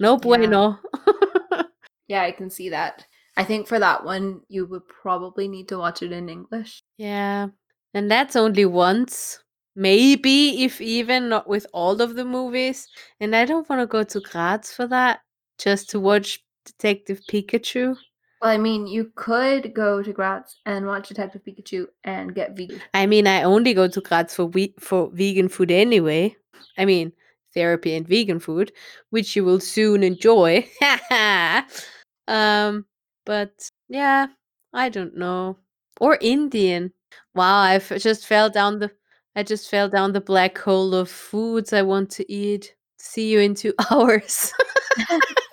no 0.00 0.12
Yeah. 0.14 0.18
bueno. 0.22 0.78
Yeah, 2.08 2.22
I 2.22 2.30
can 2.30 2.50
see 2.50 2.68
that. 2.70 3.04
I 3.36 3.42
think 3.42 3.66
for 3.66 3.80
that 3.80 4.04
one, 4.04 4.40
you 4.48 4.64
would 4.66 4.86
probably 4.86 5.48
need 5.48 5.66
to 5.68 5.78
watch 5.78 6.02
it 6.02 6.12
in 6.12 6.28
English. 6.28 6.80
yeah, 6.98 7.48
and 7.94 8.08
that's 8.10 8.36
only 8.36 8.64
once. 8.64 9.40
Maybe 9.74 10.64
if 10.64 10.80
even 10.80 11.28
not 11.28 11.48
with 11.48 11.66
all 11.74 12.00
of 12.00 12.14
the 12.14 12.24
movies. 12.24 12.88
And 13.20 13.34
I 13.36 13.44
don't 13.44 13.68
want 13.68 13.80
to 13.82 13.86
go 13.86 14.04
to 14.04 14.20
Graz 14.20 14.72
for 14.72 14.86
that 14.86 15.20
just 15.58 15.90
to 15.90 16.00
watch 16.00 16.42
Detective 16.66 17.20
Pikachu. 17.28 17.96
Well, 18.42 18.50
I 18.50 18.58
mean, 18.58 18.86
you 18.86 19.10
could 19.14 19.72
go 19.72 20.02
to 20.02 20.12
Graz 20.12 20.56
and 20.66 20.86
watch 20.86 21.08
Detective 21.08 21.42
Pikachu 21.42 21.86
and 22.04 22.34
get 22.34 22.56
vegan. 22.56 22.82
I 22.92 23.06
mean, 23.06 23.26
I 23.26 23.42
only 23.42 23.72
go 23.72 23.88
to 23.88 24.00
Graz 24.00 24.34
for 24.34 24.46
we- 24.46 24.74
for 24.78 25.10
vegan 25.12 25.48
food 25.48 25.70
anyway. 25.70 26.36
I 26.76 26.84
mean, 26.84 27.12
therapy 27.54 27.94
and 27.94 28.06
vegan 28.06 28.38
food, 28.40 28.72
which 29.10 29.34
you 29.34 29.44
will 29.44 29.60
soon 29.60 30.02
enjoy. 30.02 30.68
um, 32.28 32.84
but 33.24 33.70
yeah, 33.88 34.26
I 34.72 34.90
don't 34.90 35.16
know. 35.16 35.56
Or 36.00 36.18
Indian. 36.20 36.92
Wow, 37.34 37.56
I 37.58 37.78
just 37.78 38.26
fell 38.26 38.50
down 38.50 38.78
the 38.80 38.90
I 39.34 39.42
just 39.42 39.70
fell 39.70 39.88
down 39.88 40.12
the 40.12 40.20
black 40.20 40.56
hole 40.56 40.94
of 40.94 41.10
foods 41.10 41.72
I 41.72 41.82
want 41.82 42.10
to 42.12 42.32
eat. 42.32 42.74
See 42.98 43.30
you 43.30 43.40
in 43.40 43.54
2 43.54 43.74
hours. 43.90 44.52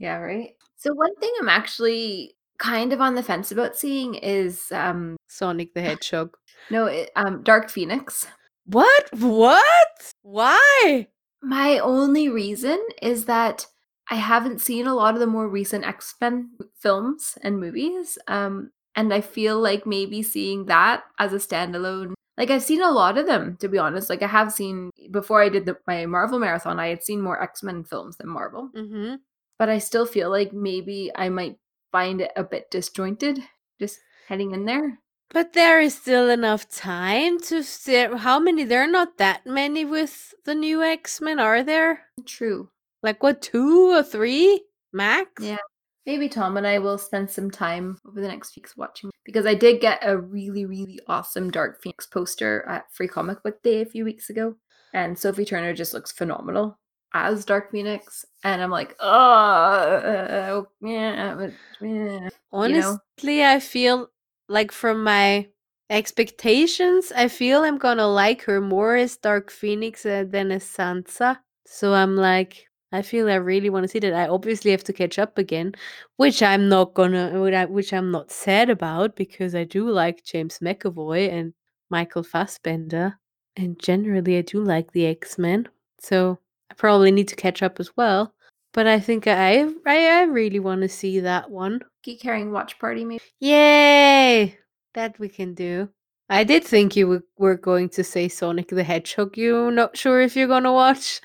Yeah, 0.00 0.16
right. 0.16 0.56
So 0.76 0.92
one 0.94 1.14
thing 1.16 1.30
I'm 1.40 1.48
actually 1.48 2.34
kind 2.58 2.92
of 2.92 3.00
on 3.00 3.14
the 3.14 3.22
fence 3.22 3.52
about 3.52 3.76
seeing 3.76 4.14
is 4.16 4.72
um 4.72 5.16
Sonic 5.28 5.74
the 5.74 5.80
Hedgehog. 5.88 6.36
no, 6.70 6.86
it, 6.86 7.10
um 7.16 7.42
Dark 7.44 7.70
Phoenix. 7.70 8.26
What? 8.66 9.04
What? 9.18 10.12
Why? 10.22 11.06
My 11.42 11.78
only 11.78 12.28
reason 12.28 12.78
is 13.00 13.26
that 13.26 13.66
I 14.10 14.16
haven't 14.16 14.60
seen 14.60 14.86
a 14.86 14.94
lot 14.94 15.14
of 15.14 15.20
the 15.20 15.26
more 15.26 15.48
recent 15.48 15.84
X-Men 15.86 16.50
films 16.74 17.38
and 17.42 17.60
movies. 17.60 18.18
Um 18.26 18.72
and 18.96 19.14
I 19.14 19.20
feel 19.20 19.60
like 19.60 19.86
maybe 19.86 20.22
seeing 20.22 20.66
that 20.66 21.04
as 21.18 21.32
a 21.32 21.36
standalone 21.36 22.14
like 22.38 22.50
I've 22.50 22.62
seen 22.62 22.82
a 22.82 22.90
lot 22.90 23.18
of 23.18 23.26
them 23.26 23.56
to 23.60 23.68
be 23.68 23.78
honest. 23.78 24.08
Like 24.10 24.22
I 24.22 24.26
have 24.28 24.50
seen 24.52 24.90
before 25.10 25.42
I 25.42 25.48
did 25.50 25.66
the, 25.66 25.76
my 25.86 26.06
Marvel 26.06 26.38
marathon, 26.38 26.80
I 26.80 26.88
had 26.88 27.02
seen 27.04 27.20
more 27.20 27.42
X-Men 27.42 27.84
films 27.84 28.16
than 28.16 28.28
Marvel. 28.30 28.70
Mhm. 28.74 29.18
But 29.60 29.68
I 29.68 29.76
still 29.76 30.06
feel 30.06 30.30
like 30.30 30.54
maybe 30.54 31.10
I 31.14 31.28
might 31.28 31.58
find 31.92 32.22
it 32.22 32.32
a 32.34 32.42
bit 32.42 32.70
disjointed 32.70 33.40
just 33.78 33.98
heading 34.26 34.52
in 34.52 34.64
there. 34.64 35.00
But 35.28 35.52
there 35.52 35.82
is 35.82 35.94
still 35.94 36.30
enough 36.30 36.66
time 36.70 37.38
to 37.40 37.62
see 37.62 38.06
how 38.06 38.40
many 38.40 38.64
there 38.64 38.84
are 38.84 38.90
not 38.90 39.18
that 39.18 39.44
many 39.44 39.84
with 39.84 40.32
the 40.46 40.54
new 40.54 40.82
X-Men, 40.82 41.38
are 41.38 41.62
there? 41.62 42.06
True. 42.24 42.70
Like 43.02 43.22
what, 43.22 43.42
two 43.42 43.92
or 43.92 44.02
three 44.02 44.62
max? 44.94 45.44
Yeah. 45.44 45.58
Maybe 46.06 46.30
Tom 46.30 46.56
and 46.56 46.66
I 46.66 46.78
will 46.78 46.96
spend 46.96 47.28
some 47.28 47.50
time 47.50 47.98
over 48.08 48.18
the 48.18 48.28
next 48.28 48.56
weeks 48.56 48.78
watching 48.78 49.10
because 49.26 49.44
I 49.44 49.52
did 49.52 49.82
get 49.82 49.98
a 50.00 50.16
really, 50.16 50.64
really 50.64 51.00
awesome 51.06 51.50
Dark 51.50 51.82
Phoenix 51.82 52.06
poster 52.06 52.64
at 52.66 52.86
Free 52.94 53.08
Comic 53.08 53.42
Book 53.42 53.62
Day 53.62 53.82
a 53.82 53.84
few 53.84 54.06
weeks 54.06 54.30
ago. 54.30 54.54
And 54.94 55.18
Sophie 55.18 55.44
Turner 55.44 55.74
just 55.74 55.92
looks 55.92 56.12
phenomenal 56.12 56.78
as 57.12 57.44
Dark 57.44 57.72
Phoenix. 57.72 58.24
And 58.44 58.62
I'm 58.62 58.70
like, 58.70 58.96
oh, 59.00 60.66
yeah, 60.80 61.34
but, 61.34 61.52
yeah. 61.80 62.28
Honestly, 62.52 63.44
I 63.44 63.60
feel 63.60 64.10
like 64.48 64.72
from 64.72 65.04
my 65.04 65.48
expectations, 65.90 67.12
I 67.14 67.28
feel 67.28 67.62
I'm 67.62 67.78
gonna 67.78 68.06
like 68.06 68.42
her 68.42 68.60
more 68.60 68.96
as 68.96 69.16
Dark 69.16 69.50
Phoenix 69.50 70.06
uh, 70.06 70.24
than 70.28 70.52
as 70.52 70.64
Sansa. 70.64 71.38
So 71.66 71.94
I'm 71.94 72.16
like, 72.16 72.68
I 72.92 73.02
feel 73.02 73.28
I 73.28 73.34
really 73.34 73.70
want 73.70 73.84
to 73.84 73.88
see 73.88 74.00
that. 74.00 74.14
I 74.14 74.28
obviously 74.28 74.70
have 74.72 74.84
to 74.84 74.92
catch 74.92 75.18
up 75.18 75.38
again, 75.38 75.74
which 76.16 76.42
I'm 76.42 76.68
not 76.68 76.94
gonna, 76.94 77.38
which 77.68 77.92
I'm 77.92 78.10
not 78.10 78.30
sad 78.30 78.70
about 78.70 79.16
because 79.16 79.54
I 79.54 79.64
do 79.64 79.88
like 79.88 80.24
James 80.24 80.58
McAvoy 80.60 81.32
and 81.32 81.54
Michael 81.90 82.22
Fassbender, 82.22 83.18
and 83.56 83.78
generally 83.78 84.38
I 84.38 84.42
do 84.42 84.62
like 84.62 84.92
the 84.92 85.06
X 85.06 85.38
Men. 85.38 85.68
So 86.00 86.38
I 86.70 86.74
probably 86.74 87.10
need 87.10 87.28
to 87.28 87.36
catch 87.36 87.62
up 87.62 87.80
as 87.80 87.90
well. 87.96 88.34
But 88.72 88.86
I 88.86 89.00
think 89.00 89.26
I 89.26 89.64
I, 89.86 90.20
I 90.20 90.22
really 90.22 90.60
want 90.60 90.82
to 90.82 90.88
see 90.88 91.20
that 91.20 91.50
one. 91.50 91.80
Geek 92.04 92.22
Herring 92.22 92.52
Watch 92.52 92.78
Party, 92.78 93.04
maybe. 93.04 93.22
Yay! 93.40 94.58
That 94.94 95.18
we 95.18 95.28
can 95.28 95.54
do. 95.54 95.88
I 96.28 96.44
did 96.44 96.62
think 96.64 96.94
you 96.94 97.22
were- 97.36 97.56
going 97.56 97.88
to 97.90 98.04
say 98.04 98.28
Sonic 98.28 98.68
the 98.68 98.84
Hedgehog. 98.84 99.36
You're 99.36 99.72
not 99.72 99.96
sure 99.96 100.20
if 100.20 100.36
you're 100.36 100.46
gonna 100.46 100.72
watch? 100.72 101.20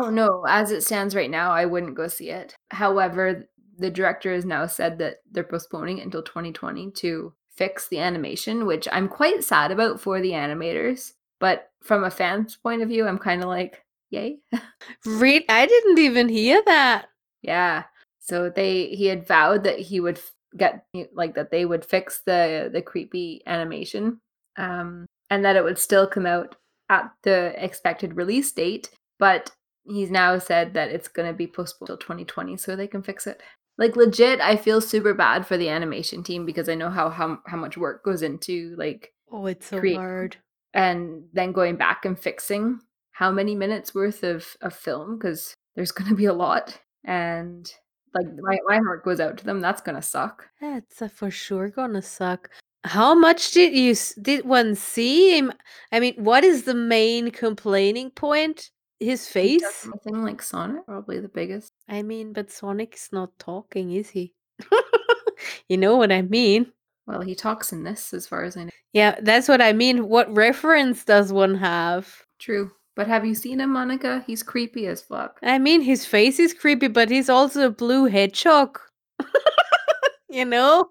Oh 0.00 0.10
no, 0.10 0.44
as 0.48 0.72
it 0.72 0.82
stands 0.82 1.14
right 1.14 1.30
now, 1.30 1.52
I 1.52 1.64
wouldn't 1.66 1.94
go 1.94 2.08
see 2.08 2.30
it. 2.30 2.56
However, 2.72 3.48
the 3.78 3.90
director 3.90 4.32
has 4.34 4.44
now 4.44 4.66
said 4.66 4.98
that 4.98 5.18
they're 5.30 5.44
postponing 5.44 5.98
it 5.98 6.04
until 6.04 6.22
2020 6.22 6.90
to 6.96 7.32
fix 7.54 7.86
the 7.88 8.00
animation, 8.00 8.66
which 8.66 8.88
I'm 8.90 9.08
quite 9.08 9.44
sad 9.44 9.70
about 9.70 10.00
for 10.00 10.20
the 10.20 10.32
animators. 10.32 11.12
But 11.38 11.70
from 11.84 12.02
a 12.02 12.10
fan's 12.10 12.56
point 12.56 12.82
of 12.82 12.88
view, 12.88 13.06
I'm 13.06 13.18
kind 13.18 13.42
of 13.42 13.48
like, 13.48 13.84
yay. 14.10 14.38
Read? 15.06 15.44
I 15.48 15.66
didn't 15.66 15.98
even 15.98 16.28
hear 16.28 16.62
that. 16.66 17.06
yeah. 17.42 17.84
So 18.20 18.50
they 18.50 18.88
he 18.88 19.06
had 19.06 19.26
vowed 19.26 19.64
that 19.64 19.78
he 19.78 20.00
would 20.00 20.20
get 20.56 20.84
like 21.14 21.34
that 21.34 21.50
they 21.50 21.64
would 21.64 21.84
fix 21.84 22.20
the 22.26 22.68
the 22.72 22.82
creepy 22.82 23.42
animation 23.46 24.20
um 24.56 25.06
and 25.30 25.44
that 25.44 25.56
it 25.56 25.64
would 25.64 25.78
still 25.78 26.06
come 26.06 26.26
out 26.26 26.56
at 26.90 27.10
the 27.22 27.52
expected 27.62 28.16
release 28.16 28.50
date, 28.52 28.90
but 29.18 29.50
he's 29.84 30.10
now 30.10 30.38
said 30.38 30.74
that 30.74 30.90
it's 30.90 31.08
going 31.08 31.28
to 31.28 31.34
be 31.36 31.46
postponed 31.46 31.86
till 31.86 31.96
2020 31.98 32.56
so 32.56 32.74
they 32.76 32.86
can 32.86 33.02
fix 33.02 33.26
it. 33.26 33.42
Like 33.78 33.94
legit, 33.96 34.40
I 34.40 34.56
feel 34.56 34.80
super 34.80 35.14
bad 35.14 35.46
for 35.46 35.56
the 35.58 35.68
animation 35.68 36.22
team 36.22 36.44
because 36.46 36.68
I 36.68 36.74
know 36.74 36.90
how 36.90 37.08
how, 37.10 37.38
how 37.46 37.56
much 37.58 37.76
work 37.78 38.04
goes 38.04 38.22
into 38.22 38.74
like 38.76 39.12
Oh, 39.30 39.46
it's 39.46 39.66
so 39.66 39.80
hard. 39.94 40.36
and 40.74 41.24
then 41.34 41.52
going 41.52 41.76
back 41.76 42.04
and 42.04 42.18
fixing 42.18 42.80
how 43.18 43.32
many 43.32 43.56
minutes 43.56 43.96
worth 43.96 44.22
of 44.22 44.56
of 44.60 44.72
film 44.72 45.18
because 45.18 45.52
there's 45.74 45.90
going 45.90 46.08
to 46.08 46.14
be 46.14 46.26
a 46.26 46.32
lot 46.32 46.78
and 47.02 47.74
like 48.14 48.26
my, 48.40 48.56
my 48.68 48.76
heart 48.76 49.04
goes 49.04 49.18
out 49.18 49.36
to 49.36 49.44
them 49.44 49.60
that's 49.60 49.82
going 49.82 49.96
to 49.96 50.02
suck 50.02 50.46
That's 50.60 51.02
uh, 51.02 51.08
for 51.08 51.28
sure 51.30 51.68
gonna 51.68 52.00
suck. 52.00 52.48
How 52.84 53.14
much 53.16 53.50
did 53.50 53.74
you 53.74 53.96
did 54.22 54.44
one 54.44 54.76
see 54.76 55.36
him? 55.36 55.52
I 55.90 55.98
mean, 55.98 56.14
what 56.16 56.44
is 56.44 56.62
the 56.62 56.74
main 56.74 57.32
complaining 57.32 58.10
point? 58.12 58.70
His 59.00 59.26
face? 59.26 59.64
something 59.74 60.22
like 60.22 60.40
sonic 60.40 60.86
probably 60.86 61.18
the 61.18 61.28
biggest 61.28 61.72
I 61.88 62.02
mean, 62.02 62.32
but 62.32 62.52
Sonic's 62.52 63.10
not 63.12 63.36
talking, 63.40 63.92
is 63.92 64.10
he? 64.10 64.32
you 65.68 65.76
know 65.76 65.96
what 65.96 66.12
I 66.12 66.22
mean? 66.22 66.72
well 67.08 67.22
he 67.22 67.34
talks 67.34 67.72
in 67.72 67.84
this 67.84 68.12
as 68.12 68.26
far 68.26 68.44
as 68.44 68.54
i 68.56 68.64
know 68.64 68.70
Yeah, 68.92 69.16
that's 69.22 69.48
what 69.48 69.62
I 69.62 69.72
mean. 69.72 70.08
What 70.08 70.32
reference 70.36 71.04
does 71.04 71.32
one 71.32 71.56
have? 71.56 72.04
true 72.38 72.70
but 72.98 73.06
have 73.06 73.24
you 73.24 73.34
seen 73.34 73.60
him 73.60 73.70
monika 73.70 74.24
he's 74.26 74.42
creepy 74.42 74.86
as 74.88 75.00
fuck 75.00 75.38
I 75.42 75.58
mean, 75.58 75.80
his 75.82 76.04
face 76.04 76.38
is 76.40 76.52
creepy, 76.52 76.88
but 76.88 77.08
he's 77.08 77.30
also 77.30 77.66
a 77.66 77.70
blue 77.70 78.06
hedgehog. 78.06 78.78
you 80.28 80.44
know? 80.44 80.90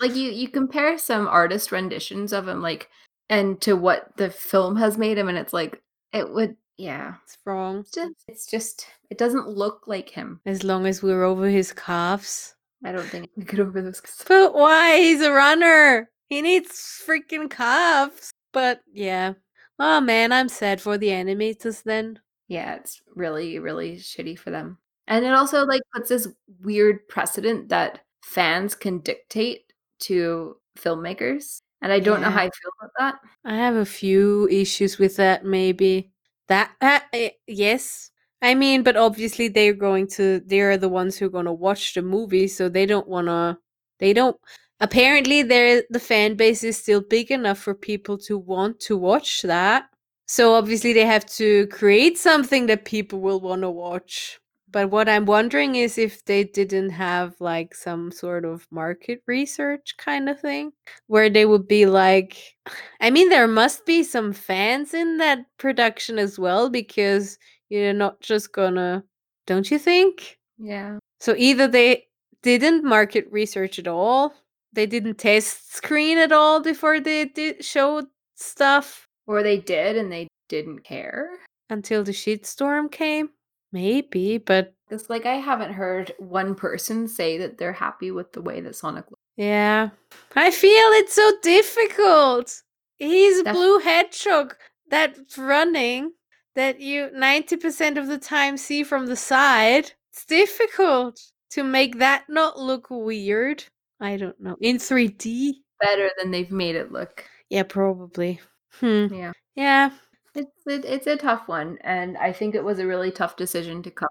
like 0.00 0.14
you 0.14 0.30
you 0.30 0.48
compare 0.48 0.98
some 0.98 1.26
artist 1.26 1.72
renditions 1.72 2.32
of 2.32 2.46
him 2.46 2.60
like 2.60 2.90
and 3.30 3.60
to 3.62 3.72
what 3.74 4.12
the 4.18 4.28
film 4.30 4.76
has 4.76 4.98
made 4.98 5.16
him 5.18 5.28
and 5.30 5.38
it's 5.38 5.54
like 5.54 5.80
it 6.12 6.28
would 6.34 6.56
yeah 6.76 7.14
It's 7.24 7.38
wrong. 7.46 7.80
it's 7.80 7.90
just 7.96 8.14
it's 8.28 8.46
just 8.46 8.86
it 9.10 9.16
doesn't 9.16 9.48
look 9.48 9.88
like 9.88 10.10
him 10.10 10.40
As 10.44 10.62
long 10.62 10.86
as 10.86 11.02
we're 11.02 11.24
over 11.24 11.48
his 11.48 11.72
calves. 11.72 12.54
i 12.84 12.92
don't 12.92 13.08
think 13.08 13.30
we 13.36 13.44
get 13.44 13.60
over 13.60 13.80
those 13.80 14.02
But 14.28 14.52
why? 14.54 14.98
He's 15.00 15.22
a 15.22 15.32
runner. 15.32 16.10
He 16.28 16.42
needs 16.42 16.70
freaking 17.06 17.48
calves. 17.48 18.30
But 18.52 18.82
yeah, 18.92 19.34
Oh 19.78 20.00
man, 20.00 20.32
I'm 20.32 20.48
sad 20.48 20.80
for 20.80 20.96
the 20.96 21.08
animators 21.08 21.82
then. 21.82 22.20
Yeah, 22.48 22.76
it's 22.76 23.02
really, 23.14 23.58
really 23.58 23.96
shitty 23.96 24.38
for 24.38 24.50
them. 24.50 24.78
And 25.06 25.24
it 25.24 25.32
also 25.32 25.64
like 25.64 25.82
puts 25.94 26.08
this 26.08 26.28
weird 26.60 27.06
precedent 27.08 27.68
that 27.68 28.00
fans 28.22 28.74
can 28.74 29.00
dictate 29.00 29.72
to 30.00 30.56
filmmakers. 30.78 31.62
And 31.82 31.92
I 31.92 32.00
don't 32.00 32.20
know 32.22 32.30
how 32.30 32.40
I 32.40 32.50
feel 32.50 32.70
about 32.80 32.90
that. 32.98 33.14
I 33.44 33.56
have 33.56 33.76
a 33.76 33.84
few 33.84 34.48
issues 34.50 34.98
with 34.98 35.16
that, 35.16 35.44
maybe. 35.44 36.10
That, 36.48 36.72
uh, 36.80 37.00
eh, 37.12 37.30
yes. 37.46 38.10
I 38.42 38.54
mean, 38.54 38.82
but 38.82 38.96
obviously 38.96 39.48
they're 39.48 39.74
going 39.74 40.08
to, 40.08 40.40
they're 40.46 40.78
the 40.78 40.88
ones 40.88 41.16
who 41.16 41.26
are 41.26 41.30
going 41.30 41.46
to 41.46 41.52
watch 41.52 41.94
the 41.94 42.02
movie, 42.02 42.48
so 42.48 42.68
they 42.68 42.86
don't 42.86 43.08
want 43.08 43.26
to, 43.28 43.58
they 43.98 44.12
don't, 44.12 44.36
apparently 44.80 45.42
they're, 45.42 45.82
the 45.90 46.00
fan 46.00 46.34
base 46.34 46.62
is 46.64 46.76
still 46.76 47.00
big 47.00 47.30
enough 47.30 47.58
for 47.58 47.74
people 47.74 48.18
to 48.18 48.38
want 48.38 48.80
to 48.80 48.96
watch 48.96 49.42
that. 49.42 49.86
So 50.26 50.54
obviously 50.54 50.92
they 50.92 51.06
have 51.06 51.26
to 51.36 51.66
create 51.68 52.18
something 52.18 52.66
that 52.66 52.84
people 52.84 53.20
will 53.20 53.40
want 53.40 53.62
to 53.62 53.70
watch. 53.70 54.40
But 54.68 54.90
what 54.90 55.08
I'm 55.08 55.24
wondering 55.24 55.76
is 55.76 55.96
if 55.96 56.24
they 56.24 56.44
didn't 56.44 56.90
have 56.90 57.34
like 57.40 57.74
some 57.74 58.10
sort 58.10 58.44
of 58.44 58.66
market 58.70 59.22
research 59.26 59.94
kind 59.96 60.28
of 60.28 60.40
thing 60.40 60.72
where 61.06 61.30
they 61.30 61.46
would 61.46 61.68
be 61.68 61.86
like 61.86 62.36
I 63.00 63.10
mean 63.10 63.28
there 63.28 63.48
must 63.48 63.86
be 63.86 64.02
some 64.02 64.32
fans 64.32 64.92
in 64.92 65.18
that 65.18 65.46
production 65.56 66.18
as 66.18 66.38
well 66.38 66.68
because 66.68 67.38
you're 67.68 67.92
not 67.92 68.20
just 68.20 68.52
gonna 68.52 69.04
don't 69.46 69.70
you 69.70 69.78
think? 69.78 70.38
Yeah. 70.58 70.98
So 71.20 71.34
either 71.38 71.68
they 71.68 72.08
didn't 72.42 72.84
market 72.84 73.26
research 73.30 73.78
at 73.78 73.88
all, 73.88 74.34
they 74.72 74.86
didn't 74.86 75.18
test 75.18 75.74
screen 75.74 76.18
at 76.18 76.32
all 76.32 76.60
before 76.60 77.00
they 77.00 77.24
did 77.26 77.64
show 77.64 78.06
stuff 78.34 79.08
Or 79.26 79.42
they 79.42 79.58
did 79.58 79.96
and 79.96 80.10
they 80.12 80.28
didn't 80.48 80.84
care. 80.84 81.30
until 81.70 82.04
the 82.04 82.12
shitstorm 82.12 82.90
came. 82.90 83.30
Maybe, 83.72 84.38
but 84.38 84.74
It's 84.90 85.10
like 85.10 85.26
I 85.26 85.34
haven't 85.36 85.72
heard 85.72 86.12
one 86.18 86.54
person 86.54 87.08
say 87.08 87.36
that 87.38 87.58
they're 87.58 87.72
happy 87.72 88.10
with 88.12 88.32
the 88.32 88.40
way 88.42 88.60
that 88.60 88.76
Sonic 88.76 89.04
looks. 89.10 89.20
Yeah. 89.36 89.90
I 90.36 90.50
feel 90.50 90.70
it's 91.00 91.12
so 91.14 91.32
difficult. 91.42 92.62
He's 92.98 93.40
a 93.40 93.42
That's- 93.42 93.56
blue 93.56 93.78
hedgehog 93.80 94.54
that's 94.88 95.36
running 95.36 96.12
that 96.54 96.80
you 96.80 97.10
90% 97.14 97.98
of 97.98 98.06
the 98.06 98.18
time 98.18 98.56
see 98.56 98.82
from 98.84 99.06
the 99.06 99.16
side. 99.16 99.92
It's 100.12 100.24
difficult 100.24 101.20
to 101.50 101.62
make 101.64 101.98
that 101.98 102.24
not 102.28 102.58
look 102.58 102.86
weird. 102.88 103.64
I 104.00 104.16
don't 104.16 104.38
know. 104.40 104.56
In 104.60 104.76
3D? 104.76 105.54
Better 105.80 106.10
than 106.18 106.30
they've 106.30 106.50
made 106.50 106.76
it 106.76 106.92
look. 106.92 107.24
Yeah, 107.50 107.62
probably. 107.62 108.40
Hmm. 108.80 109.06
Yeah. 109.12 109.32
Yeah. 109.54 109.90
It's 110.34 110.66
it, 110.66 110.84
it's 110.84 111.06
a 111.06 111.16
tough 111.16 111.48
one, 111.48 111.78
and 111.80 112.18
I 112.18 112.32
think 112.32 112.54
it 112.54 112.64
was 112.64 112.78
a 112.78 112.86
really 112.86 113.10
tough 113.10 113.36
decision 113.36 113.82
to 113.82 113.90
come. 113.90 114.08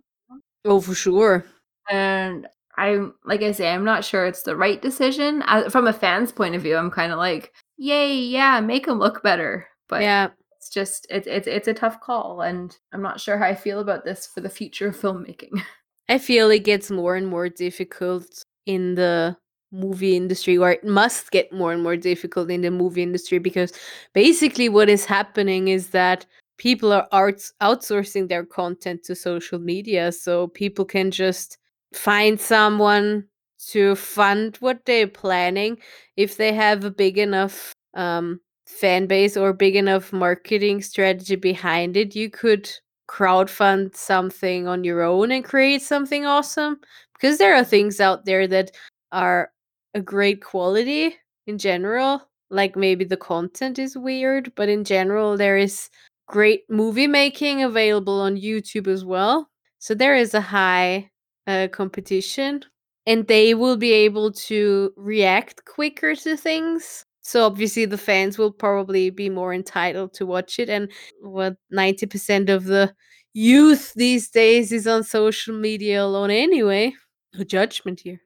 Oh, 0.65 0.81
for 0.81 0.95
sure. 0.95 1.45
And 1.91 2.47
I'm 2.77 3.13
like 3.23 3.43
I 3.43 3.51
say, 3.51 3.71
I'm 3.71 3.85
not 3.85 4.03
sure 4.03 4.25
it's 4.25 4.41
the 4.41 4.55
right 4.55 4.81
decision. 4.81 5.43
From 5.69 5.87
a 5.87 5.93
fan's 5.93 6.31
point 6.31 6.55
of 6.55 6.63
view, 6.63 6.75
I'm 6.75 6.89
kind 6.89 7.11
of 7.11 7.19
like, 7.19 7.53
yay, 7.77 8.15
yeah, 8.15 8.59
make 8.59 8.87
him 8.87 8.97
look 8.97 9.21
better. 9.21 9.67
But 9.87 10.01
yeah. 10.01 10.29
it's 10.57 10.69
just 10.69 11.05
it's 11.11 11.27
it's 11.27 11.47
it's 11.47 11.67
a 11.67 11.75
tough 11.75 12.01
call, 12.01 12.41
and 12.41 12.75
I'm 12.91 13.03
not 13.03 13.19
sure 13.19 13.37
how 13.37 13.45
I 13.45 13.53
feel 13.53 13.79
about 13.79 14.03
this 14.03 14.25
for 14.25 14.41
the 14.41 14.49
future 14.49 14.87
of 14.87 14.97
filmmaking. 14.97 15.61
I 16.09 16.17
feel 16.17 16.49
it 16.49 16.63
gets 16.63 16.89
more 16.89 17.15
and 17.15 17.27
more 17.27 17.49
difficult 17.49 18.43
in 18.65 18.95
the 18.95 19.37
movie 19.75 20.15
industry, 20.15 20.57
or 20.57 20.71
it 20.71 20.83
must 20.83 21.31
get 21.31 21.51
more 21.51 21.73
and 21.73 21.83
more 21.83 21.97
difficult 21.97 22.49
in 22.49 22.61
the 22.61 22.71
movie 22.71 23.03
industry 23.03 23.39
because 23.39 23.73
basically 24.13 24.69
what 24.69 24.89
is 24.89 25.05
happening 25.05 25.67
is 25.67 25.89
that 25.89 26.25
people 26.57 26.91
are 26.93 27.07
outs- 27.11 27.53
outsourcing 27.61 28.29
their 28.29 28.45
content 28.45 29.03
to 29.03 29.15
social 29.15 29.59
media. 29.59 30.11
So 30.11 30.47
people 30.47 30.85
can 30.85 31.11
just 31.11 31.57
find 31.93 32.39
someone 32.39 33.25
to 33.67 33.95
fund 33.95 34.57
what 34.57 34.85
they're 34.85 35.07
planning 35.07 35.77
if 36.17 36.37
they 36.37 36.53
have 36.53 36.83
a 36.83 36.91
big 36.91 37.17
enough 37.17 37.73
um, 37.95 38.39
fan 38.67 39.05
base 39.07 39.37
or 39.37 39.53
big 39.53 39.75
enough 39.75 40.13
marketing 40.13 40.81
strategy 40.81 41.35
behind 41.35 41.97
it. 41.97 42.15
You 42.15 42.29
could 42.29 42.69
crowdfund 43.09 43.95
something 43.95 44.67
on 44.67 44.83
your 44.83 45.01
own 45.01 45.31
and 45.31 45.43
create 45.43 45.81
something 45.81 46.25
awesome 46.25 46.79
because 47.13 47.37
there 47.37 47.55
are 47.55 47.63
things 47.63 47.99
out 47.99 48.25
there 48.25 48.47
that 48.47 48.71
are 49.11 49.51
a 49.95 50.01
great 50.01 50.43
quality 50.43 51.15
in 51.47 51.57
general 51.57 52.21
like 52.51 52.75
maybe 52.75 53.05
the 53.05 53.17
content 53.17 53.79
is 53.79 53.97
weird 53.97 54.53
but 54.55 54.69
in 54.69 54.83
general 54.83 55.37
there 55.37 55.57
is 55.57 55.89
great 56.27 56.63
movie 56.69 57.07
making 57.07 57.63
available 57.63 58.21
on 58.21 58.35
youtube 58.37 58.87
as 58.87 59.05
well. 59.05 59.49
So 59.79 59.93
there 59.95 60.15
is 60.15 60.33
a 60.33 60.41
high 60.41 61.11
uh, 61.47 61.67
competition 61.71 62.63
and 63.05 63.27
they 63.27 63.53
will 63.53 63.77
be 63.77 63.91
able 63.93 64.31
to 64.31 64.91
react 64.97 65.65
quicker 65.65 66.15
to 66.15 66.35
things. 66.37 67.05
So 67.21 67.45
obviously 67.45 67.85
the 67.85 67.97
fans 67.97 68.37
will 68.37 68.51
probably 68.51 69.09
be 69.11 69.29
more 69.29 69.53
entitled 69.53 70.13
to 70.15 70.25
watch 70.25 70.59
it 70.59 70.69
and 70.69 70.91
what 71.21 71.57
90% 71.71 72.49
of 72.49 72.65
the 72.65 72.93
youth 73.33 73.93
these 73.95 74.29
days 74.29 74.71
is 74.71 74.87
on 74.87 75.03
social 75.03 75.55
media 75.55 76.03
alone 76.03 76.31
anyway. 76.31 76.93
No 77.35 77.43
judgment 77.43 78.01
here 78.01 78.21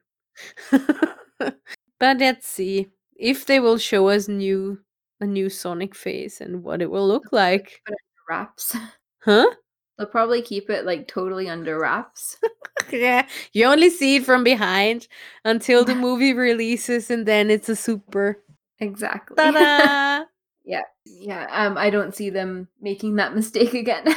but 1.98 2.18
let's 2.18 2.46
see 2.46 2.88
if 3.16 3.46
they 3.46 3.60
will 3.60 3.78
show 3.78 4.08
us 4.08 4.28
new 4.28 4.78
a 5.20 5.26
new 5.26 5.50
sonic 5.50 5.94
face 5.94 6.40
and 6.40 6.62
what 6.62 6.80
it 6.80 6.90
will 6.90 7.06
look 7.06 7.32
like 7.32 7.82
wraps. 8.28 8.76
huh 9.22 9.46
They'll 9.98 10.06
probably 10.06 10.40
keep 10.40 10.70
it 10.70 10.86
like 10.86 11.08
totally 11.08 11.48
under 11.48 11.78
wraps. 11.78 12.38
yeah 12.90 13.26
you 13.52 13.66
only 13.66 13.90
see 13.90 14.16
it 14.16 14.24
from 14.24 14.42
behind 14.44 15.06
until 15.44 15.84
the 15.84 15.94
movie 15.94 16.32
releases 16.32 17.10
and 17.10 17.26
then 17.26 17.50
it's 17.50 17.68
a 17.68 17.76
super 17.76 18.42
exactly. 18.80 19.36
ta-da 19.36 20.24
yeah. 20.64 20.82
Yeah. 21.04 21.46
Um, 21.50 21.76
I 21.76 21.90
don't 21.90 22.14
see 22.14 22.30
them 22.30 22.68
making 22.80 23.16
that 23.16 23.34
mistake 23.34 23.74
again. 23.74 24.14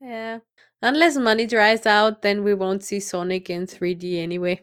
yeah. 0.00 0.38
Unless 0.82 1.16
money 1.16 1.46
dries 1.46 1.86
out, 1.86 2.22
then 2.22 2.44
we 2.44 2.54
won't 2.54 2.84
see 2.84 3.00
Sonic 3.00 3.50
in 3.50 3.66
3D 3.66 4.18
anyway. 4.22 4.60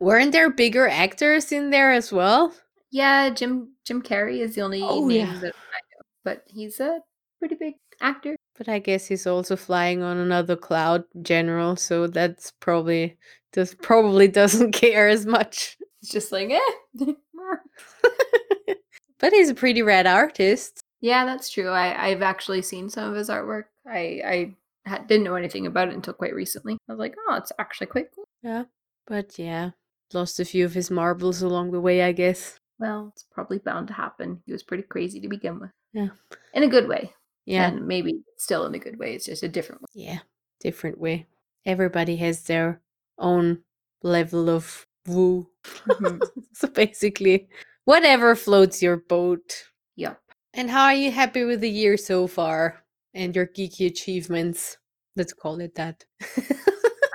Weren't 0.00 0.32
there 0.32 0.50
bigger 0.50 0.88
actors 0.88 1.52
in 1.52 1.70
there 1.70 1.92
as 1.92 2.12
well? 2.12 2.52
yeah, 2.90 3.28
Jim 3.30 3.72
Jim 3.84 4.02
Carrey 4.02 4.38
is 4.40 4.54
the 4.54 4.62
only 4.62 4.82
Oh, 4.82 5.06
name 5.06 5.18
yeah. 5.26 5.32
that 5.40 5.54
I 5.54 5.80
know, 5.92 6.02
but 6.24 6.44
he's 6.48 6.80
a 6.80 7.00
pretty 7.38 7.54
big 7.54 7.74
actor. 8.00 8.36
But 8.56 8.68
I 8.68 8.78
guess 8.80 9.06
he's 9.06 9.26
also 9.26 9.56
flying 9.56 10.02
on 10.02 10.16
another 10.16 10.56
cloud 10.56 11.04
general, 11.22 11.76
so 11.76 12.06
that's 12.06 12.50
probably 12.60 13.16
just 13.54 13.78
probably 13.82 14.26
doesn't 14.28 14.72
care 14.84 15.08
as 15.08 15.26
much. 15.26 15.76
It's 16.02 16.10
just 16.10 16.32
like, 16.32 16.50
eh. 16.50 16.60
but 19.20 19.32
he's 19.32 19.50
a 19.50 19.54
pretty 19.54 19.82
rad 19.82 20.06
artist. 20.06 20.80
yeah, 21.00 21.24
that's 21.24 21.50
true. 21.50 21.68
I 21.68 22.08
I've 22.08 22.22
actually 22.22 22.62
seen 22.62 22.88
some 22.90 23.10
of 23.10 23.16
his 23.16 23.28
artwork. 23.28 23.64
I 23.86 24.54
I 24.86 24.98
didn't 25.06 25.24
know 25.24 25.34
anything 25.34 25.66
about 25.66 25.88
it 25.88 25.94
until 25.94 26.14
quite 26.14 26.34
recently. 26.34 26.78
I 26.88 26.92
was 26.92 26.98
like, 26.98 27.14
oh, 27.28 27.34
it's 27.34 27.52
actually 27.58 27.88
quite 27.88 28.06
cool. 28.14 28.24
Yeah. 28.42 28.64
But 29.08 29.38
yeah, 29.38 29.70
lost 30.12 30.38
a 30.38 30.44
few 30.44 30.64
of 30.64 30.74
his 30.74 30.90
marbles 30.90 31.42
along 31.42 31.72
the 31.72 31.80
way, 31.80 32.02
I 32.02 32.12
guess. 32.12 32.60
Well, 32.78 33.10
it's 33.12 33.24
probably 33.24 33.58
bound 33.58 33.88
to 33.88 33.94
happen. 33.94 34.42
He 34.46 34.52
was 34.52 34.62
pretty 34.62 34.84
crazy 34.84 35.20
to 35.20 35.28
begin 35.28 35.58
with. 35.58 35.70
Yeah. 35.92 36.08
In 36.54 36.62
a 36.62 36.68
good 36.68 36.86
way. 36.86 37.12
Yeah. 37.46 37.68
And 37.68 37.88
maybe 37.88 38.20
still 38.36 38.66
in 38.66 38.74
a 38.74 38.78
good 38.78 38.98
way. 38.98 39.14
It's 39.14 39.24
just 39.24 39.42
a 39.42 39.48
different 39.48 39.82
way. 39.82 39.88
Yeah, 39.94 40.18
different 40.60 40.98
way. 40.98 41.26
Everybody 41.64 42.16
has 42.16 42.42
their 42.42 42.80
own 43.18 43.62
level 44.02 44.50
of 44.50 44.86
woo. 45.06 45.48
Mhm. 45.64 46.20
so 46.52 46.68
basically, 46.68 47.48
whatever 47.86 48.34
floats 48.36 48.82
your 48.82 48.98
boat. 48.98 49.64
Yep. 49.96 50.20
And 50.54 50.70
how 50.70 50.84
are 50.84 50.94
you 50.94 51.10
happy 51.10 51.44
with 51.44 51.60
the 51.60 51.70
year 51.70 51.96
so 51.96 52.26
far 52.26 52.84
and 53.14 53.34
your 53.34 53.46
geeky 53.46 53.86
achievements? 53.86 54.76
Let's 55.16 55.32
call 55.32 55.60
it 55.60 55.74
that. 55.76 56.04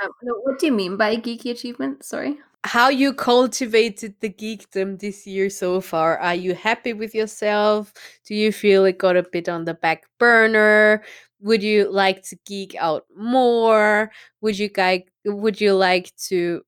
Um, 0.04 0.12
no, 0.22 0.34
what 0.44 0.60
do 0.60 0.66
you 0.68 0.72
mean 0.72 0.98
by 0.98 1.16
geeky 1.18 1.52
achievement? 1.52 2.04
Sorry. 2.04 2.38
how 2.66 2.88
you 2.90 3.14
cultivated 3.14 4.16
the 4.22 4.30
geekdom 4.30 4.98
this 5.00 5.28
year 5.28 5.50
so 5.50 5.82
far. 5.82 6.18
Are 6.20 6.36
you 6.36 6.56
happy 6.56 6.94
with 6.94 7.14
yourself? 7.14 7.94
Do 8.26 8.36
you 8.36 8.52
feel 8.54 8.86
it 8.86 8.98
got 8.98 9.18
a 9.18 9.24
bit 9.24 9.50
on 9.50 9.66
the 9.66 9.74
back 9.74 10.04
burner? 10.18 11.04
Would 11.42 11.62
you 11.62 11.92
like 11.92 12.24
to 12.24 12.38
geek 12.46 12.76
out 12.80 13.06
more? 13.18 14.12
Would 14.42 14.58
you 14.60 14.70
guy 14.70 15.06
would 15.26 15.60
you 15.60 15.74
like 15.76 16.16
to 16.30 16.64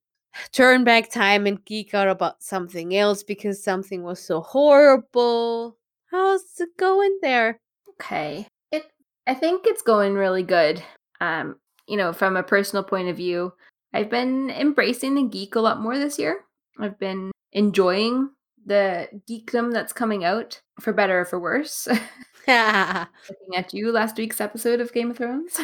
turn 0.52 0.84
back 0.84 1.10
time 1.10 1.46
and 1.46 1.64
geek 1.64 1.94
out 1.94 2.08
about 2.08 2.42
something 2.42 2.94
else 2.94 3.22
because 3.22 3.62
something 3.64 4.02
was 4.02 4.20
so 4.20 4.40
horrible? 4.42 5.78
How's 6.10 6.42
it 6.60 6.76
going 6.78 7.18
there? 7.22 7.58
Okay. 7.90 8.46
It 8.70 8.84
I 9.26 9.34
think 9.34 9.62
it's 9.66 9.82
going 9.82 10.14
really 10.14 10.42
good. 10.42 10.82
Um, 11.22 11.56
you 11.86 11.96
know, 11.96 12.12
from 12.12 12.36
a 12.36 12.42
personal 12.42 12.84
point 12.84 13.08
of 13.08 13.16
view, 13.16 13.52
I've 13.92 14.10
been 14.10 14.50
embracing 14.50 15.14
the 15.14 15.24
geek 15.24 15.54
a 15.54 15.60
lot 15.60 15.80
more 15.80 15.98
this 15.98 16.18
year. 16.18 16.40
I've 16.78 16.98
been 16.98 17.30
enjoying 17.52 18.30
the 18.64 19.08
geekdom 19.28 19.72
that's 19.72 19.92
coming 19.92 20.24
out, 20.24 20.60
for 20.80 20.92
better 20.92 21.20
or 21.20 21.24
for 21.24 21.38
worse. 21.38 21.88
Looking 22.48 23.56
at 23.56 23.74
you 23.74 23.90
last 23.90 24.18
week's 24.18 24.40
episode 24.40 24.80
of 24.80 24.92
Game 24.92 25.10
of 25.10 25.16
Thrones. 25.16 25.58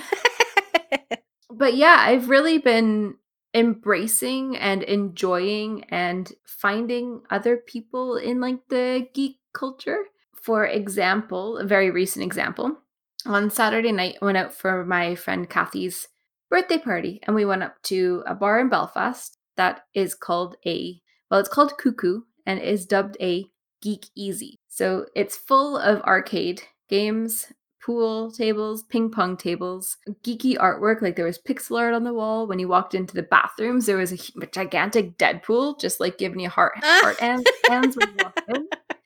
but 1.50 1.74
yeah, 1.74 1.96
I've 2.00 2.28
really 2.28 2.58
been 2.58 3.14
embracing 3.54 4.56
and 4.56 4.82
enjoying 4.82 5.84
and 5.90 6.32
finding 6.44 7.22
other 7.30 7.56
people 7.56 8.16
in 8.16 8.40
like 8.40 8.58
the 8.68 9.06
geek 9.14 9.38
culture. 9.52 9.98
For 10.34 10.66
example, 10.66 11.58
a 11.58 11.64
very 11.64 11.92
recent 11.92 12.24
example, 12.24 12.78
on 13.26 13.50
Saturday 13.50 13.92
night, 13.92 14.16
I 14.20 14.24
went 14.24 14.38
out 14.38 14.52
for 14.52 14.84
my 14.84 15.14
friend 15.14 15.48
Kathy's 15.48 16.08
birthday 16.52 16.76
party 16.76 17.18
and 17.22 17.34
we 17.34 17.46
went 17.46 17.62
up 17.62 17.82
to 17.82 18.22
a 18.26 18.34
bar 18.34 18.60
in 18.60 18.68
Belfast 18.68 19.38
that 19.56 19.86
is 19.94 20.14
called 20.14 20.54
a 20.66 21.00
well, 21.30 21.40
it's 21.40 21.48
called 21.48 21.78
Cuckoo 21.78 22.20
and 22.44 22.60
is 22.60 22.84
dubbed 22.84 23.16
a 23.22 23.46
Geek 23.80 24.04
Easy. 24.14 24.58
So 24.68 25.06
it's 25.16 25.34
full 25.34 25.78
of 25.78 26.02
arcade 26.02 26.62
games, 26.90 27.50
pool 27.82 28.30
tables, 28.30 28.82
ping 28.82 29.10
pong 29.10 29.38
tables, 29.38 29.96
geeky 30.22 30.58
artwork. 30.58 31.00
Like 31.00 31.16
there 31.16 31.24
was 31.24 31.38
pixel 31.38 31.78
art 31.78 31.94
on 31.94 32.04
the 32.04 32.12
wall. 32.12 32.46
When 32.46 32.58
you 32.58 32.68
walked 32.68 32.94
into 32.94 33.14
the 33.14 33.22
bathrooms, 33.22 33.86
there 33.86 33.96
was 33.96 34.12
a, 34.12 34.46
gigantic 34.52 35.16
Deadpool, 35.16 35.80
just 35.80 36.00
like 36.00 36.18
giving 36.18 36.38
you 36.38 36.50
heart 36.50 36.74
heart 36.76 37.18
hands, 37.20 37.46
hands 37.66 37.96
when 37.96 38.10
you 38.10 38.24
walked 38.24 38.42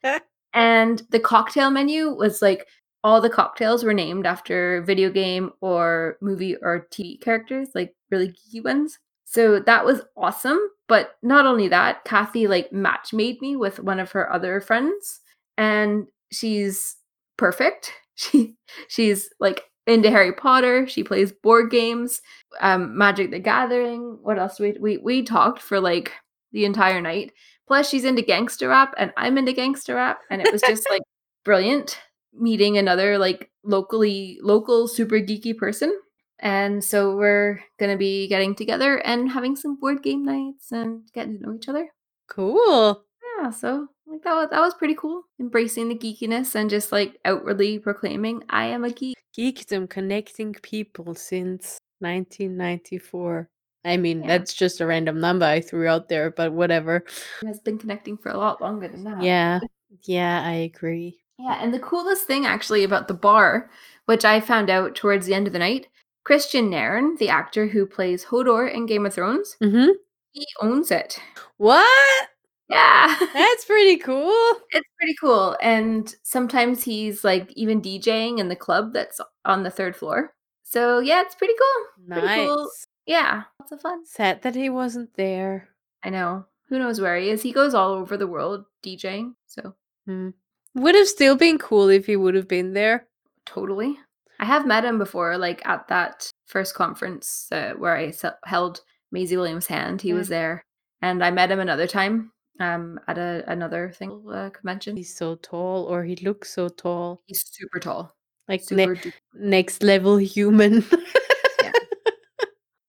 in. 0.03 0.19
And 0.53 1.01
the 1.11 1.19
cocktail 1.21 1.69
menu 1.69 2.09
was 2.09 2.41
like 2.41 2.67
all 3.07 3.21
the 3.21 3.29
cocktails 3.29 3.85
were 3.85 3.93
named 3.93 4.25
after 4.25 4.81
video 4.81 5.09
game 5.09 5.49
or 5.61 6.17
movie 6.19 6.57
or 6.57 6.89
TV 6.91 7.19
characters, 7.21 7.69
like 7.73 7.95
really 8.11 8.27
geeky 8.27 8.61
ones. 8.61 8.99
So 9.23 9.61
that 9.61 9.85
was 9.85 10.01
awesome. 10.17 10.59
But 10.89 11.11
not 11.23 11.45
only 11.45 11.69
that, 11.69 12.03
Kathy 12.03 12.47
like 12.47 12.73
match 12.73 13.13
made 13.13 13.41
me 13.41 13.55
with 13.55 13.79
one 13.79 14.01
of 14.01 14.11
her 14.11 14.29
other 14.29 14.59
friends, 14.59 15.21
and 15.57 16.07
she's 16.31 16.97
perfect. 17.37 17.93
She 18.19 18.55
she's 18.87 19.29
like 19.39 19.61
into 19.85 20.09
Harry 20.09 20.33
Potter. 20.33 20.87
She 20.87 21.03
plays 21.03 21.31
board 21.31 21.69
games, 21.69 22.19
um, 22.61 22.97
Magic 22.97 23.29
the 23.29 23.37
Gathering. 23.37 24.17
What 24.23 24.39
else? 24.39 24.59
we 24.59 24.75
we 24.79 24.97
we 24.97 25.21
talked 25.21 25.61
for 25.61 25.79
like 25.79 26.11
the 26.51 26.65
entire 26.65 26.99
night. 26.99 27.31
Plus, 27.67 27.87
she's 27.87 28.05
into 28.05 28.23
gangster 28.23 28.69
rap, 28.69 28.95
and 28.97 29.13
I'm 29.17 29.37
into 29.37 29.53
gangster 29.53 29.93
rap, 29.93 30.21
and 30.31 30.41
it 30.41 30.51
was 30.51 30.63
just 30.63 30.87
like 30.89 31.03
brilliant 31.45 31.99
meeting 32.39 32.77
another 32.77 33.17
like 33.17 33.49
locally 33.63 34.39
local 34.41 34.87
super 34.87 35.15
geeky 35.19 35.55
person. 35.57 35.97
And 36.39 36.83
so 36.83 37.15
we're 37.15 37.59
gonna 37.79 37.97
be 37.97 38.27
getting 38.27 38.53
together 38.55 38.97
and 38.97 39.29
having 39.31 39.55
some 39.55 39.75
board 39.79 40.03
game 40.03 40.23
nights 40.23 40.71
and 40.71 41.01
getting 41.13 41.37
to 41.39 41.43
know 41.43 41.53
each 41.55 41.67
other. 41.69 41.89
Cool. 42.29 43.03
Yeah, 43.39 43.49
so 43.49 43.87
like 44.05 44.23
that 44.23 44.33
was 44.35 44.49
that 44.51 44.61
was 44.61 44.73
pretty 44.75 44.95
cool. 44.95 45.23
Embracing 45.39 45.89
the 45.89 45.95
geekiness 45.95 46.55
and 46.55 46.69
just 46.69 46.91
like 46.91 47.17
outwardly 47.25 47.79
proclaiming 47.79 48.43
I 48.49 48.65
am 48.65 48.83
a 48.83 48.91
geek. 48.91 49.15
Geekdom 49.37 49.89
connecting 49.89 50.53
people 50.53 51.13
since 51.15 51.77
1994. 51.99 53.49
I 53.85 53.97
mean, 53.97 54.21
Yeah. 54.21 54.27
that's 54.27 54.53
just 54.53 54.81
a 54.81 54.85
random 54.85 55.19
number 55.19 55.45
I 55.45 55.61
threw 55.61 55.87
out 55.87 56.09
there, 56.09 56.31
but 56.31 56.51
whatever. 56.51 56.97
It 57.41 57.47
has 57.47 57.59
been 57.59 57.77
connecting 57.77 58.17
for 58.17 58.29
a 58.29 58.37
lot 58.37 58.61
longer 58.61 58.87
than 58.87 59.03
that. 59.05 59.21
Yeah. 59.21 59.59
Yeah, 60.03 60.41
I 60.43 60.53
agree. 60.67 61.19
Yeah, 61.39 61.59
and 61.61 61.73
the 61.73 61.79
coolest 61.79 62.25
thing 62.25 62.45
actually 62.45 62.83
about 62.83 63.07
the 63.07 63.13
bar, 63.13 63.69
which 64.05 64.25
I 64.25 64.39
found 64.39 64.69
out 64.69 64.95
towards 64.95 65.25
the 65.27 65.33
end 65.33 65.47
of 65.47 65.53
the 65.53 65.59
night, 65.59 65.87
Kristian 66.27 66.69
Nairn, 66.69 67.15
the 67.17 67.29
actor 67.29 67.67
who 67.67 67.85
plays 67.85 68.25
Hodor 68.25 68.71
in 68.73 68.85
Game 68.85 69.05
of 69.05 69.13
Thrones, 69.13 69.55
Mm-hmm. 69.61 69.91
he 70.31 70.45
owns 70.61 70.91
it. 70.91 71.19
What? 71.57 72.27
Yeah. 72.69 73.15
That's 73.33 73.65
pretty 73.65 73.97
cool. 73.97 74.33
it's 74.71 74.87
pretty 74.97 75.15
cool. 75.21 75.55
And 75.61 76.13
sometimes 76.23 76.83
he's 76.83 77.23
like 77.23 77.51
even 77.53 77.81
DJing 77.81 78.39
in 78.39 78.49
the 78.49 78.55
club 78.57 78.91
that's 78.93 79.21
on 79.45 79.63
the 79.63 79.69
third 79.71 79.95
floor. 79.95 80.33
So 80.63 80.99
yeah, 80.99 81.21
it's 81.21 81.35
pretty 81.35 81.53
cool. 81.57 82.07
Pretty 82.19 82.27
Nice. 82.27 82.45
cool. 82.47 82.69
Yeah, 83.05 83.43
lots 83.61 83.71
of 83.71 83.79
fun. 83.79 84.05
Sad 84.05 84.41
that 84.41 84.53
he 84.55 84.69
wasn't 84.69 85.13
there. 85.15 85.69
I 86.03 86.09
know. 86.09 86.45
Who 86.67 86.77
knows 86.77 86.99
where 86.99 87.17
he 87.17 87.29
is? 87.29 87.41
He 87.41 87.53
goes 87.53 87.73
all 87.73 87.93
over 87.93 88.17
the 88.17 88.27
world 88.27 88.65
DJing. 88.83 89.35
So 89.45 89.73
Hmm. 90.05 90.31
Would 90.77 90.95
have 90.95 91.07
still 91.07 91.35
been 91.35 91.57
cool 91.57 91.89
if 91.89 92.05
he 92.05 92.15
would 92.15 92.35
have 92.35 92.47
been 92.47 92.73
there. 92.73 93.07
totally. 93.45 93.97
I 94.39 94.45
have 94.45 94.67
met 94.67 94.85
him 94.85 94.99
before, 94.99 95.35
like 95.37 95.65
at 95.65 95.87
that 95.87 96.31
first 96.45 96.75
conference 96.75 97.47
uh, 97.51 97.73
where 97.77 97.95
I 97.97 98.11
se- 98.11 98.37
held 98.45 98.81
Maisie 99.11 99.35
Williams' 99.37 99.65
hand. 99.65 99.99
He 100.01 100.11
Mm. 100.11 100.17
was 100.17 100.27
there, 100.27 100.63
and 101.01 101.23
I 101.23 101.31
met 101.31 101.49
him 101.51 101.59
another 101.59 101.87
time 101.87 102.31
um, 102.59 102.99
at 103.07 103.17
a, 103.17 103.43
another 103.47 103.91
thing 103.97 104.23
uh, 104.31 104.51
convention. 104.51 104.95
He's 104.95 105.15
so 105.15 105.35
tall, 105.35 105.85
or 105.85 106.03
he 106.03 106.15
looks 106.17 106.53
so 106.53 106.69
tall. 106.69 107.23
He's 107.25 107.43
super 107.51 107.79
tall, 107.79 108.15
Like 108.47 108.61
ne- 108.69 108.83
super 108.85 108.95
du- 108.95 109.11
next 109.33 109.81
level 109.81 110.17
human. 110.17 110.85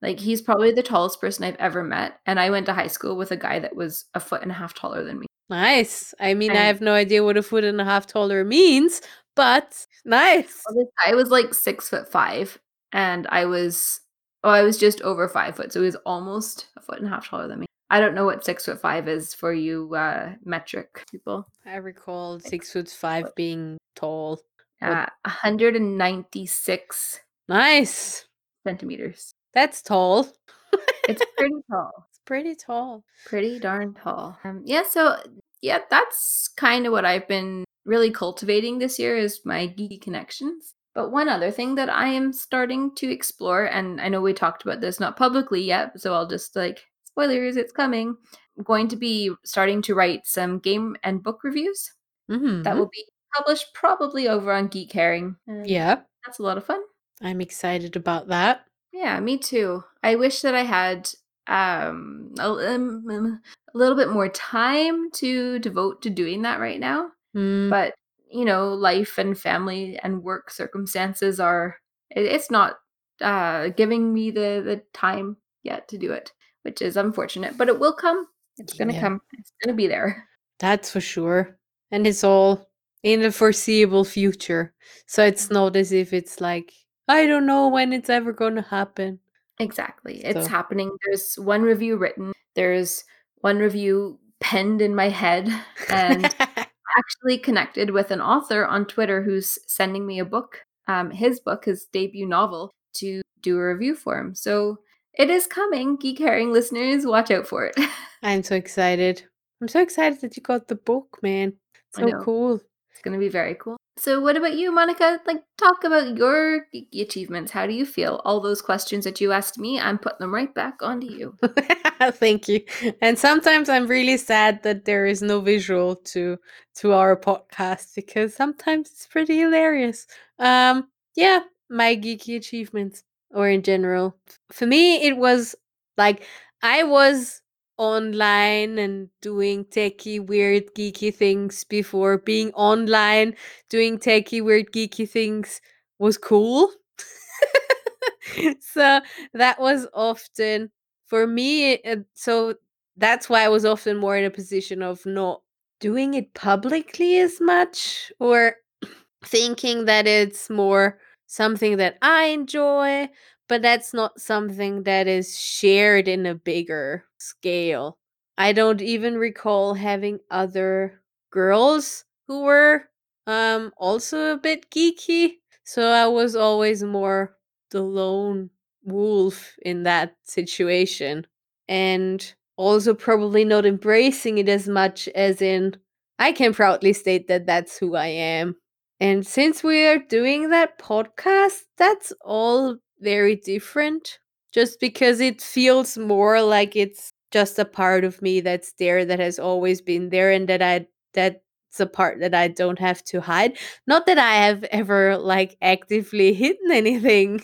like 0.03 0.21
he's 0.21 0.43
probably 0.43 0.73
the 0.73 0.83
tallest 0.83 1.21
person 1.21 1.45
I've 1.45 1.57
ever 1.57 1.83
met. 1.83 2.21
And 2.27 2.39
I 2.39 2.51
went 2.51 2.67
to 2.67 2.73
high 2.75 2.87
school 2.89 3.17
with 3.17 3.31
a 3.33 3.37
guy 3.37 3.59
that 3.59 3.75
was 3.75 4.05
a 4.15 4.21
foot 4.21 4.43
and 4.43 4.51
a 4.51 4.55
half 4.55 4.75
taller 4.75 5.03
than 5.03 5.19
me. 5.21 5.27
Nice. 5.51 6.15
I 6.21 6.35
mean, 6.35 6.53
I 6.53 6.65
have 6.67 6.81
no 6.81 6.93
idea 6.95 7.25
what 7.25 7.37
a 7.37 7.43
foot 7.43 7.65
and 7.65 7.81
a 7.81 7.85
half 7.85 8.07
taller 8.07 8.45
means, 8.45 9.01
but 9.37 9.87
nice. 10.05 10.63
I 11.07 11.15
was 11.15 11.31
like 11.31 11.55
six 11.55 11.89
foot 11.89 12.11
five, 12.11 12.59
and 12.93 13.27
I 13.31 13.45
was 13.47 14.01
oh, 14.45 14.51
I 14.51 14.63
was 14.63 14.79
just 14.79 15.01
over 15.03 15.29
five 15.29 15.57
foot, 15.57 15.73
so 15.73 15.81
he 15.81 15.87
was 15.87 15.97
almost 16.07 16.67
a 16.77 16.81
foot 16.81 16.99
and 16.99 17.07
a 17.07 17.11
half 17.11 17.29
taller 17.29 17.49
than 17.49 17.61
me. 17.61 17.67
I 17.91 18.01
don't 18.01 18.15
know 18.15 18.25
what 18.27 18.45
six 18.45 18.67
foot 18.67 18.81
five 18.81 19.09
is 19.09 19.33
for 19.35 19.53
you 19.53 19.95
uh, 19.95 20.35
metric 20.45 21.05
people. 21.11 21.47
I 21.67 21.77
recall 21.77 22.39
six 22.41 22.73
foot 22.73 22.89
five 22.91 23.35
being 23.35 23.79
tall. 23.97 24.41
Uh, 24.81 25.07
196 25.25 27.21
Nice. 27.49 28.27
centimeters. 28.67 29.33
That's 29.55 29.83
tall. 29.83 30.29
It's 31.09 31.23
pretty 31.39 31.55
tall. 31.71 32.08
Pretty 32.29 32.55
tall. 32.55 33.03
Pretty 33.27 33.59
darn 33.59 33.95
tall. 33.95 34.39
Um, 34.45 34.63
yeah, 34.65 34.83
so 34.89 35.17
yeah, 35.63 35.79
that's 35.91 36.49
kind 36.57 36.87
of 36.87 36.93
what 36.93 37.05
I've 37.05 37.27
been 37.27 37.65
really 37.85 38.11
cultivating 38.11 38.79
this 38.79 38.99
year 38.99 39.17
is 39.17 39.41
my 39.45 39.67
geeky 39.67 40.01
connections. 40.01 40.75
But 40.95 41.11
one 41.11 41.29
other 41.29 41.51
thing 41.51 41.75
that 41.77 41.89
I 41.89 42.09
am 42.09 42.33
starting 42.33 42.95
to 42.97 43.11
explore, 43.11 43.65
and 43.65 44.01
I 44.01 44.09
know 44.09 44.21
we 44.21 44.33
talked 44.35 44.63
about 44.63 44.81
this 44.83 45.01
not 45.01 45.17
publicly 45.17 45.63
yet, 45.63 45.99
so 46.01 46.13
I'll 46.13 46.27
just 46.29 46.55
like 46.55 46.85
spoilers, 47.05 47.57
it's 47.57 47.73
coming. 47.73 48.15
I'm 48.59 48.65
going 48.65 48.89
to 48.89 48.97
be 48.97 49.33
starting 49.45 49.81
to 49.83 49.95
write 49.95 50.27
some 50.27 50.59
game 50.59 50.97
and 51.03 51.23
book 51.23 51.41
reviews 51.45 51.91
Mm-hmm. 52.31 52.63
that 52.65 52.77
will 52.77 52.91
be 52.93 53.05
published 53.35 53.73
probably 53.73 54.29
over 54.29 54.53
on 54.53 54.69
Geek 54.69 54.93
Herring. 54.93 55.37
yeah, 55.65 56.01
that's 56.27 56.39
a 56.39 56.43
lot 56.43 56.59
of 56.59 56.65
fun. 56.67 56.83
I'm 57.23 57.41
excited 57.41 57.97
about 57.97 58.29
that. 58.29 58.67
Yeah, 58.93 59.19
me 59.21 59.39
too. 59.39 59.85
I 60.03 60.17
wish 60.17 60.43
that 60.43 60.55
I 60.55 60.65
had 60.65 61.09
um 61.49 62.33
a, 62.39 62.51
um, 62.75 63.05
um, 63.11 63.41
a 63.75 63.79
little 63.79 63.97
bit 63.97 64.11
more 64.11 64.29
time 64.29 65.11
to 65.13 65.59
devote 65.61 66.03
to 66.03 66.11
doing 66.11 66.43
that 66.43 66.61
right 66.61 66.81
now. 66.81 67.11
Mm, 67.37 67.71
But 67.71 67.95
you 68.31 68.45
know, 68.45 68.75
life 68.75 69.19
and 69.19 69.39
family 69.39 69.99
and 70.03 70.23
work 70.23 70.51
circumstances 70.51 71.41
are 71.41 71.77
it, 72.11 72.25
it's 72.27 72.51
not 72.51 72.79
uh 73.21 73.69
giving 73.71 74.13
me 74.15 74.31
the 74.31 74.63
the 74.65 74.83
time 74.93 75.37
yet 75.63 75.89
to 75.89 75.99
do 75.99 76.13
it, 76.13 76.33
which 76.63 76.83
is 76.83 76.97
unfortunate, 76.97 77.57
but 77.59 77.69
it 77.69 77.79
will 77.81 77.95
come. 77.95 78.27
It's 78.59 78.75
going 78.75 78.89
to 78.89 78.95
Yeah. 78.95 79.01
come. 79.01 79.21
It's 79.39 79.53
going 79.65 79.73
to 79.75 79.77
be 79.77 79.87
there. 79.87 80.29
that's 80.59 80.91
for 80.91 81.01
sure. 81.01 81.59
And 81.91 82.07
it's 82.07 82.25
all 82.25 82.69
in 83.03 83.23
the 83.23 83.33
foreseeable 83.33 84.05
future. 84.05 84.75
So 85.07 85.25
it's 85.25 85.51
not 85.51 85.77
as 85.77 85.93
if 85.93 86.13
it's 86.13 86.41
like, 86.41 86.73
I 87.09 87.27
don't 87.27 87.47
know 87.47 87.69
when 87.69 87.93
it's 87.93 88.11
ever 88.11 88.33
going 88.33 88.57
to 88.57 88.63
happen. 88.63 89.21
Exactly. 89.61 90.25
It's 90.25 90.45
So- 90.47 90.51
happening. 90.51 90.91
There's 91.05 91.35
one 91.37 91.63
review 91.63 91.97
written. 91.97 92.33
There's 92.55 93.05
one 93.37 93.59
review 93.59 94.19
penned 94.41 94.81
in 94.83 94.95
my 94.95 95.09
head 95.09 95.49
and 95.91 96.25
actually 96.99 97.39
connected 97.39 97.91
with 97.91 98.11
an 98.11 98.21
author 98.21 98.65
on 98.67 98.87
Twitter 98.87 99.23
who's 99.23 99.59
sending 99.67 100.07
me 100.07 100.19
a 100.19 100.25
book, 100.25 100.63
um, 100.87 101.11
his 101.11 101.41
book, 101.41 101.65
his 101.65 101.87
debut 101.93 102.27
novel, 102.27 102.71
to 102.95 103.23
do 103.43 103.57
a 103.59 103.75
review 103.75 103.95
for 103.95 104.19
him. 104.19 104.35
So 104.35 104.79
it 105.15 105.31
is 105.31 105.47
coming. 105.47 105.97
Geek 105.97 106.19
Herring 106.19 106.53
listeners, 106.53 107.05
watch 107.07 107.31
out 107.31 107.47
for 107.47 107.67
it. 107.67 107.75
I'm 108.23 108.43
so 108.43 108.55
excited. 108.57 109.23
I'm 109.61 109.69
so 109.69 109.81
excited 109.81 110.21
that 110.21 110.37
you 110.37 110.43
got 110.43 110.69
the 110.69 110.77
book, 110.77 111.19
man. 111.23 111.55
I 111.97 112.01
So 112.03 112.07
know. 112.07 112.23
cool. 112.23 112.55
it's 112.93 113.01
going 113.03 113.15
to 113.15 113.19
be 113.21 113.29
very 113.29 113.55
cool. 113.57 113.77
So, 113.99 114.21
what 114.21 114.37
about 114.37 114.55
you, 114.55 114.71
Monika? 114.71 115.19
Like, 115.27 115.43
talk 115.59 115.83
about 115.83 116.17
your 116.17 116.67
achievements. 116.95 117.51
How 117.51 117.67
do 117.67 117.73
you 117.73 117.85
feel? 117.85 118.21
All 118.25 118.41
those 118.41 118.63
questions 118.63 119.05
that 119.05 119.21
you 119.21 119.33
asked 119.33 119.59
me, 119.59 119.81
I'm 119.81 119.99
putting 119.99 120.21
them 120.21 120.33
right 120.33 120.55
back 120.55 120.83
onto 120.83 121.09
you. 121.09 121.37
Thank 122.13 122.49
you. 122.49 122.63
And 123.03 123.19
sometimes 123.19 123.69
I'm 123.69 123.89
really 123.89 124.17
sad 124.17 124.63
that 124.63 124.85
there 124.85 125.05
is 125.05 125.21
no 125.21 125.41
visual 125.41 125.97
to 125.97 126.39
to 126.77 126.93
our 126.93 127.17
podcast 127.17 127.97
because 127.97 128.35
sometimes 128.37 128.91
it's 128.93 129.07
pretty 129.09 129.37
hilarious. 129.39 130.07
Um 130.39 130.89
yeah, 131.17 131.41
my 131.69 131.97
geeky 131.97 132.37
achievements 132.37 133.03
or 133.33 133.49
in 133.49 133.63
general. 133.63 134.17
For 134.53 134.67
me 134.67 135.03
it 135.07 135.17
was 135.17 135.57
like 135.97 136.23
I 136.63 136.85
was 136.85 137.43
online 137.79 138.79
and 138.79 139.09
doing 139.23 139.65
techie, 139.67 140.25
weird, 140.25 140.75
geeky 140.75 141.15
things 141.15 141.65
before 141.65 142.19
being 142.19 142.53
online 142.53 143.35
doing 143.71 143.99
techie, 143.99 144.43
weird, 144.45 144.73
geeky 144.73 145.09
things 145.09 145.61
was 145.99 146.19
cool. 146.19 146.71
so 148.61 149.01
that 149.35 149.61
was 149.61 149.87
often 149.95 150.71
for 151.07 151.27
me. 151.27 151.81
Uh, 151.83 151.97
so 152.15 152.55
that's 152.97 153.29
why 153.29 153.45
I 153.45 153.49
was 153.49 153.65
often 153.65 153.97
more 153.97 154.17
in 154.17 154.25
a 154.25 154.31
position 154.31 154.83
of 154.83 155.05
not 155.07 155.43
doing 155.81 156.15
it 156.15 156.35
publicly 156.35 157.19
as 157.19 157.41
much 157.41 158.13
or 158.21 158.57
thinking 159.25 159.85
that 159.87 160.07
it's 160.07 160.51
more 160.51 160.99
something 161.27 161.77
that 161.77 161.99
I 162.03 162.25
enjoy, 162.27 163.09
but 163.49 163.63
that's 163.63 163.95
not 163.95 164.21
something 164.21 164.83
that 164.85 165.07
is 165.09 165.39
shared 165.39 166.09
in 166.09 166.27
a 166.27 166.35
bigger 166.35 167.05
scale. 167.19 167.99
I 168.37 168.53
don't 168.53 168.81
even 168.83 169.19
recall 169.19 169.75
having 169.75 170.21
other 170.31 171.01
girls 171.31 172.05
who 172.29 172.43
were 172.43 172.85
um 173.27 173.73
also 173.77 174.33
a 174.33 174.37
bit 174.37 174.71
geeky, 174.71 175.35
so 175.65 175.83
I 175.91 176.07
was 176.07 176.37
always 176.37 176.83
more 176.83 177.37
the 177.71 177.83
lone 177.83 178.51
wolf 178.85 179.55
in 179.63 179.83
that 179.83 180.15
situation 180.25 181.27
and 181.69 182.35
also 182.57 182.95
probably 182.95 183.45
not 183.45 183.67
embracing 183.67 184.39
it 184.39 184.49
as 184.49 184.69
much 184.69 185.09
as 185.09 185.43
in 185.43 185.77
I 186.19 186.33
can 186.33 186.55
proudly 186.55 186.93
state 186.93 187.29
that 187.29 187.47
that's 187.47 187.79
who 187.79 187.95
I 187.95 188.07
am. 188.09 188.57
And 189.01 189.25
since 189.27 189.63
we 189.63 189.87
are 189.87 189.99
doing 189.99 190.51
that 190.51 190.79
podcast, 190.79 191.61
that's 191.77 192.13
all 192.23 192.79
very 193.01 193.37
different 193.37 194.19
just 194.53 194.81
because 194.81 195.21
it 195.21 195.41
feels 195.43 195.99
more 195.99 196.41
like 196.43 196.75
it's 196.77 197.13
just 197.31 197.59
a 197.59 197.65
part 197.65 198.05
of 198.05 198.21
me 198.23 198.41
that's 198.41 198.73
there 198.79 199.05
that 199.05 199.19
has 199.19 199.39
always 199.39 199.81
been 199.83 200.09
there 200.11 200.31
and 200.31 200.49
that 200.49 200.63
I 200.63 200.87
that's 201.15 201.41
a 201.81 201.87
part 201.87 202.21
that 202.21 202.35
I 202.35 202.49
don't 202.49 202.79
have 202.79 203.05
to 203.05 203.21
hide. 203.21 203.59
Not 203.87 204.07
that 204.07 204.19
I 204.19 204.35
have 204.47 204.65
ever 204.65 205.19
like 205.19 205.57
actively 205.63 206.33
hidden 206.35 206.73
anything. 206.73 207.43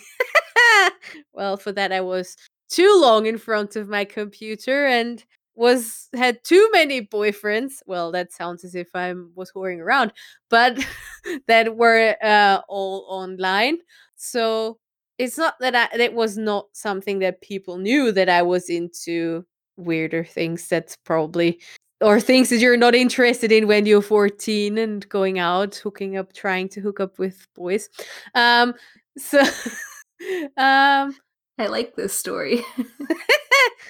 well, 1.33 1.57
for 1.57 1.71
that 1.73 1.91
I 1.91 2.01
was 2.01 2.35
too 2.69 2.99
long 3.01 3.25
in 3.25 3.37
front 3.37 3.75
of 3.75 3.87
my 3.89 4.05
computer 4.05 4.85
and 4.87 5.23
was 5.55 6.09
had 6.15 6.43
too 6.43 6.69
many 6.73 7.01
boyfriends. 7.01 7.75
Well, 7.85 8.11
that 8.11 8.33
sounds 8.33 8.63
as 8.63 8.75
if 8.75 8.89
I 8.95 9.13
was 9.35 9.51
whoring 9.51 9.79
around, 9.79 10.11
but 10.49 10.77
that 11.47 11.75
were 11.77 12.15
uh, 12.21 12.61
all 12.67 13.05
online. 13.09 13.77
So 14.15 14.79
it's 15.17 15.37
not 15.37 15.55
that 15.59 15.75
I, 15.75 15.97
that 15.97 16.13
was 16.13 16.37
not 16.37 16.67
something 16.73 17.19
that 17.19 17.41
people 17.41 17.77
knew 17.77 18.11
that 18.11 18.29
I 18.29 18.41
was 18.41 18.69
into 18.69 19.45
weirder 19.77 20.23
things. 20.23 20.67
That's 20.67 20.95
probably 20.95 21.61
or 22.01 22.19
things 22.19 22.49
that 22.49 22.57
you're 22.57 22.77
not 22.77 22.93
interested 22.93 23.51
in 23.51 23.67
when 23.67 23.85
you're 23.85 24.01
14 24.01 24.77
and 24.77 25.07
going 25.07 25.39
out, 25.39 25.75
hooking 25.75 26.17
up, 26.17 26.33
trying 26.33 26.67
to 26.69 26.81
hook 26.81 26.99
up 26.99 27.17
with 27.19 27.47
boys. 27.55 27.89
Um, 28.33 28.73
so 29.17 29.39
um 30.57 31.15
I 31.57 31.67
like 31.67 31.95
this 31.95 32.13
story. 32.13 32.61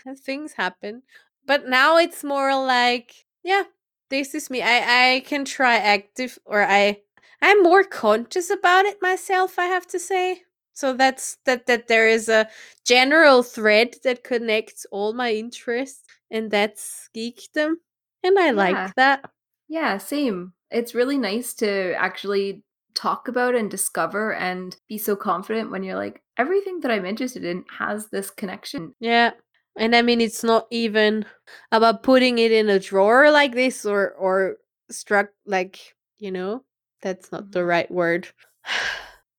things 0.18 0.54
happen 0.54 1.02
but 1.46 1.68
now 1.68 1.98
it's 1.98 2.24
more 2.24 2.56
like 2.56 3.26
yeah 3.44 3.64
this 4.10 4.36
is 4.36 4.50
me 4.50 4.62
i 4.62 5.16
i 5.16 5.20
can 5.22 5.46
try 5.46 5.76
active 5.76 6.38
or 6.46 6.64
i 6.64 6.98
i'm 7.42 7.64
more 7.64 7.84
conscious 7.84 8.50
about 8.50 8.86
it 8.86 9.02
myself 9.02 9.58
i 9.58 9.66
have 9.66 9.88
to 9.88 10.00
say 10.00 10.42
so 10.76 10.94
that's 10.94 11.38
that 11.46 11.66
that 11.68 11.88
there 11.88 12.08
is 12.08 12.30
a 12.30 12.48
general 12.86 13.44
thread 13.44 13.96
that 14.04 14.24
connects 14.24 14.86
all 14.92 15.14
my 15.14 15.34
interests 15.34 16.04
and 16.32 16.52
that's 16.52 17.10
geekdom 17.16 17.76
and 18.24 18.40
i 18.40 18.52
Yeah. 18.52 18.54
like 18.54 18.96
that 18.96 19.26
Yeah, 19.68 19.98
same. 19.98 20.54
It's 20.72 20.96
really 20.96 21.18
nice 21.18 21.54
to 21.56 21.94
actually 21.96 22.64
talk 22.94 23.28
about 23.28 23.56
and 23.56 23.70
discover 23.72 24.34
and 24.34 24.76
be 24.88 24.98
so 24.98 25.16
confident 25.16 25.72
when 25.72 25.84
you're 25.84 25.96
like, 25.98 26.22
everything 26.38 26.80
that 26.82 26.92
I'm 26.92 27.06
interested 27.06 27.44
in 27.44 27.66
has 27.80 28.10
this 28.10 28.30
connection. 28.32 28.94
Yeah. 29.00 29.32
And 29.78 29.96
I 29.96 30.02
mean 30.02 30.22
it's 30.22 30.44
not 30.44 30.68
even 30.72 31.26
about 31.72 32.04
putting 32.04 32.40
it 32.40 32.52
in 32.52 32.70
a 32.70 32.80
drawer 32.80 33.32
like 33.32 33.54
this 33.54 33.86
or 33.86 34.12
or 34.14 34.58
struck 34.90 35.30
like, 35.46 35.96
you 36.18 36.32
know, 36.32 36.64
that's 37.02 37.32
not 37.32 37.52
the 37.52 37.60
Mhm. 37.60 37.68
right 37.68 37.92
word. 37.92 38.28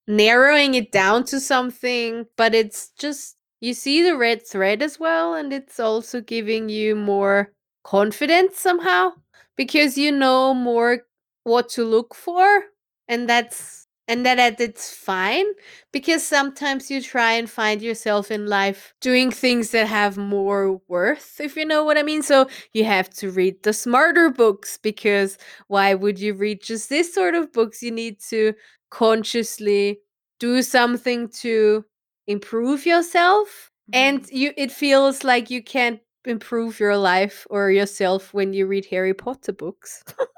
Narrowing 0.09 0.75
it 0.75 0.93
down 0.93 1.25
to 1.25 1.41
something, 1.41 2.27
but 2.37 2.55
it's 2.55 2.91
just 2.91 3.37
you 3.61 3.75
see 3.75 4.03
the 4.03 4.17
red 4.17 4.47
thread 4.47 4.83
as 4.83 5.01
well 5.01 5.35
and 5.35 5.53
it's 5.53 5.81
also 5.81 6.21
giving 6.21 6.69
you 6.69 6.95
more 6.95 7.53
confidence 7.83 8.59
somehow 8.59 9.11
because 9.57 9.97
you 9.99 10.13
know 10.13 10.53
more 10.55 11.03
what 11.45 11.69
to 11.71 11.85
look 11.85 12.15
for 12.15 12.65
and 13.09 13.29
that's 13.29 13.87
and 14.09 14.25
that 14.27 14.61
it's 14.61 14.93
fine 14.95 15.47
because 15.93 16.25
sometimes 16.25 16.91
you 16.91 17.03
try 17.03 17.33
and 17.33 17.51
find 17.51 17.83
yourself 17.83 18.31
in 18.31 18.47
life 18.47 18.95
doing 19.01 19.33
things 19.33 19.71
that 19.71 19.89
have 19.89 20.17
more 20.17 20.81
worth, 20.87 21.41
if 21.41 21.57
you 21.57 21.65
know 21.65 21.83
what 21.83 21.99
I 21.99 22.05
mean. 22.05 22.23
So 22.23 22.47
you 22.73 22.85
have 22.85 23.11
to 23.15 23.33
read 23.33 23.63
the 23.65 23.73
smarter 23.73 24.31
books 24.31 24.79
because 24.81 25.39
why 25.67 25.95
would 25.95 26.21
you 26.21 26.35
read 26.35 26.63
just 26.63 26.89
this 26.89 27.13
sort 27.13 27.35
of 27.35 27.53
books? 27.53 27.83
You 27.83 27.91
need 27.91 28.21
to 28.31 28.53
consciously 28.91 30.01
do 30.39 30.63
something 30.63 31.29
to 31.29 31.85
improve 32.27 32.87
yourself. 32.87 33.71
And 33.93 34.23
Mhm. 34.23 34.33
you 34.33 34.53
it 34.57 34.73
feels 34.73 35.23
like 35.25 35.51
you 35.51 35.63
can't 35.63 36.01
improve 36.25 36.81
your 36.81 36.97
life 36.97 37.47
or 37.51 37.71
yourself 37.71 38.35
when 38.35 38.53
you 38.53 38.67
read 38.67 38.87
Harry 38.87 39.15
Potter 39.15 39.53
books. 39.53 40.03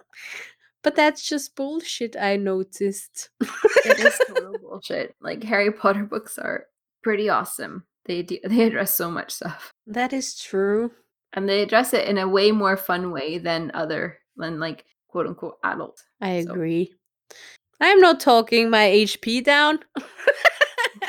but 0.83 0.95
that's 0.95 1.27
just 1.27 1.57
bullshit 1.57 2.15
I 2.17 2.37
noticed. 2.37 3.31
It 3.41 3.99
is 4.01 4.19
total 4.29 4.59
bullshit. 4.59 5.15
Like 5.21 5.43
Harry 5.45 5.73
Potter 5.73 6.05
books 6.05 6.39
are 6.39 6.67
pretty 7.03 7.29
awesome. 7.31 7.85
They 8.05 8.23
do, 8.23 8.39
they 8.45 8.65
address 8.65 8.95
so 8.95 9.11
much 9.11 9.33
stuff. 9.33 9.71
That 9.87 10.13
is 10.13 10.39
true. 10.39 10.91
And 11.33 11.49
they 11.49 11.63
address 11.63 11.93
it 11.95 12.07
in 12.07 12.19
a 12.19 12.29
way 12.29 12.53
more 12.53 12.77
fun 12.77 13.11
way 13.11 13.39
than 13.39 13.71
other 13.75 14.19
than 14.37 14.61
like 14.61 14.85
quote 15.09 15.27
unquote 15.27 15.57
adult. 15.65 16.03
I 16.21 16.43
So- 16.43 16.51
agree. 16.53 16.95
I'm 17.81 18.01
not 18.01 18.21
talking 18.21 18.71
my 18.71 18.87
HP 18.89 19.43
down. 19.45 19.81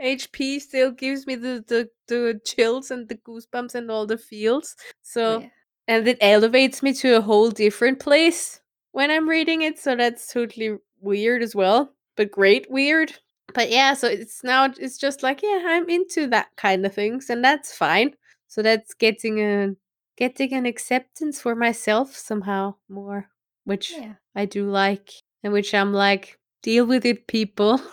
HP 0.00 0.60
still 0.60 0.90
gives 0.92 1.26
me 1.26 1.34
the, 1.34 1.64
the, 1.66 1.88
the 2.06 2.40
chills 2.44 2.90
and 2.90 3.08
the 3.08 3.16
goosebumps 3.16 3.74
and 3.74 3.90
all 3.90 4.06
the 4.06 4.18
feels. 4.18 4.76
So, 5.02 5.36
Oh, 5.36 5.38
yeah. 5.40 5.48
and 5.88 6.08
it 6.08 6.18
elevates 6.20 6.82
me 6.82 6.92
to 6.94 7.16
a 7.16 7.20
whole 7.20 7.50
different 7.50 7.98
place 7.98 8.60
when 8.92 9.10
I'm 9.10 9.28
reading 9.28 9.62
it. 9.62 9.78
So 9.78 9.96
that's 9.96 10.32
totally 10.32 10.76
weird 11.00 11.42
as 11.42 11.54
well, 11.54 11.92
but 12.16 12.30
great 12.30 12.70
weird. 12.70 13.14
But 13.54 13.70
yeah, 13.70 13.94
so 13.94 14.08
it's 14.08 14.44
now 14.44 14.66
it's 14.78 14.98
just 14.98 15.22
like 15.22 15.42
yeah, 15.42 15.62
I'm 15.66 15.88
into 15.88 16.26
that 16.28 16.48
kind 16.58 16.84
of 16.84 16.92
things, 16.94 17.30
and 17.30 17.42
that's 17.42 17.74
fine. 17.74 18.14
So 18.46 18.60
that's 18.60 18.92
getting 18.92 19.40
a 19.40 19.70
getting 20.18 20.52
an 20.52 20.66
acceptance 20.66 21.40
for 21.40 21.54
myself 21.54 22.14
somehow 22.14 22.74
more, 22.90 23.28
which 23.64 23.92
Yeah. 23.92 24.14
I 24.34 24.44
do 24.44 24.68
like, 24.70 25.10
and 25.42 25.52
which 25.52 25.74
I'm 25.74 25.92
like, 25.92 26.38
deal 26.62 26.86
with 26.86 27.04
it, 27.04 27.26
people. 27.26 27.80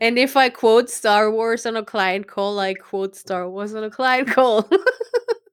and 0.00 0.18
if 0.18 0.36
I 0.36 0.48
quote 0.48 0.90
Star 0.90 1.30
Wars 1.30 1.66
on 1.66 1.76
a 1.76 1.84
client 1.84 2.26
call, 2.26 2.58
I 2.58 2.74
quote 2.74 3.16
Star 3.16 3.48
Wars 3.48 3.74
on 3.74 3.84
a 3.84 3.90
client 3.90 4.28
call. 4.28 4.68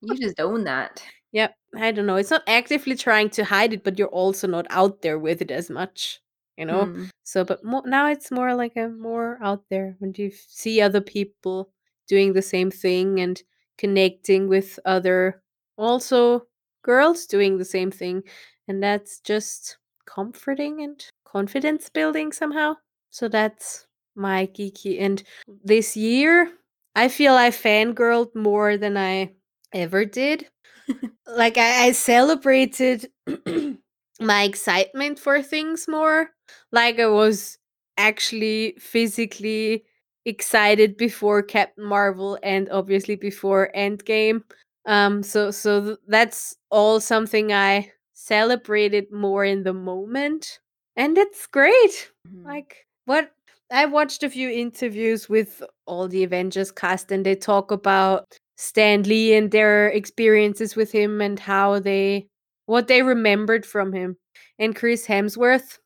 You 0.01 0.15
just 0.15 0.39
own 0.39 0.63
that. 0.65 1.03
Yep. 1.33 1.55
I 1.75 1.91
don't 1.91 2.05
know. 2.05 2.15
It's 2.15 2.31
not 2.31 2.43
actively 2.47 2.95
trying 2.95 3.29
to 3.31 3.43
hide 3.43 3.73
it, 3.73 3.83
but 3.83 3.99
you're 3.99 4.07
also 4.07 4.47
not 4.47 4.65
out 4.69 5.01
there 5.01 5.19
with 5.19 5.41
it 5.41 5.51
as 5.51 5.69
much, 5.69 6.21
you 6.57 6.65
know? 6.65 6.85
Mm. 6.85 7.09
So, 7.25 7.43
but 7.43 7.63
mo- 7.65 7.83
now 7.85 8.09
it's 8.09 8.31
more 8.31 8.55
like 8.55 8.77
a 8.77 8.87
more 8.87 9.37
out 9.43 9.63
there 9.69 9.97
when 9.99 10.13
you 10.15 10.31
see 10.31 10.79
other 10.79 11.01
people 11.01 11.69
doing 12.07 12.31
the 12.31 12.41
same 12.41 12.71
thing 12.71 13.19
and 13.19 13.43
connecting 13.77 14.47
with 14.47 14.79
other 14.85 15.43
also 15.77 16.47
girls 16.81 17.25
doing 17.25 17.57
the 17.57 17.65
same 17.65 17.91
thing. 17.91 18.23
And 18.67 18.81
that's 18.83 19.19
just 19.19 19.77
comforting 20.05 20.81
and 20.81 21.03
confidence 21.25 21.89
building 21.89 22.31
somehow. 22.31 22.75
So 23.09 23.27
that's 23.27 23.87
my 24.15 24.47
geeky. 24.47 24.99
And 25.01 25.23
this 25.63 25.95
year, 25.95 26.51
I 26.95 27.07
feel 27.07 27.35
I 27.35 27.49
fangirled 27.51 28.35
more 28.35 28.77
than 28.77 28.97
I 28.97 29.33
ever 29.73 30.05
did. 30.05 30.47
like 31.27 31.57
I, 31.57 31.87
I 31.87 31.91
celebrated 31.91 33.09
my 34.19 34.43
excitement 34.43 35.19
for 35.19 35.41
things 35.41 35.87
more. 35.87 36.31
Like 36.71 36.99
I 36.99 37.07
was 37.07 37.57
actually 37.97 38.75
physically 38.79 39.85
excited 40.25 40.97
before 40.97 41.41
Captain 41.41 41.83
Marvel 41.85 42.37
and 42.43 42.69
obviously 42.69 43.15
before 43.15 43.71
Endgame. 43.75 44.43
Um 44.85 45.23
so 45.23 45.51
so 45.51 45.83
th- 45.83 45.97
that's 46.07 46.55
all 46.69 46.99
something 46.99 47.51
I 47.53 47.91
celebrated 48.27 49.11
more 49.11 49.45
in 49.45 49.63
the 49.63 49.73
moment. 49.73 50.59
And 50.95 51.17
it's 51.17 51.47
great. 51.47 52.11
Mhm. 52.27 52.45
Like 52.45 52.85
what 53.05 53.31
I 53.71 53.85
watched 53.85 54.23
a 54.23 54.29
few 54.29 54.49
interviews 54.49 55.29
with 55.29 55.61
all 55.85 56.07
the 56.07 56.23
Avengers 56.23 56.71
cast 56.71 57.11
and 57.11 57.25
they 57.25 57.35
talk 57.35 57.71
about 57.71 58.37
Stan 58.57 59.03
Lee 59.03 59.35
and 59.35 59.51
their 59.51 59.89
experiences 59.89 60.75
with 60.75 60.91
him 60.91 61.21
and 61.21 61.39
how 61.39 61.79
they 61.79 62.27
what 62.65 62.87
they 62.87 63.01
remembered 63.03 63.65
from 63.65 63.93
him. 63.93 64.17
And 64.59 64.75
Chris 64.75 65.05
Hemsworth, 65.07 65.77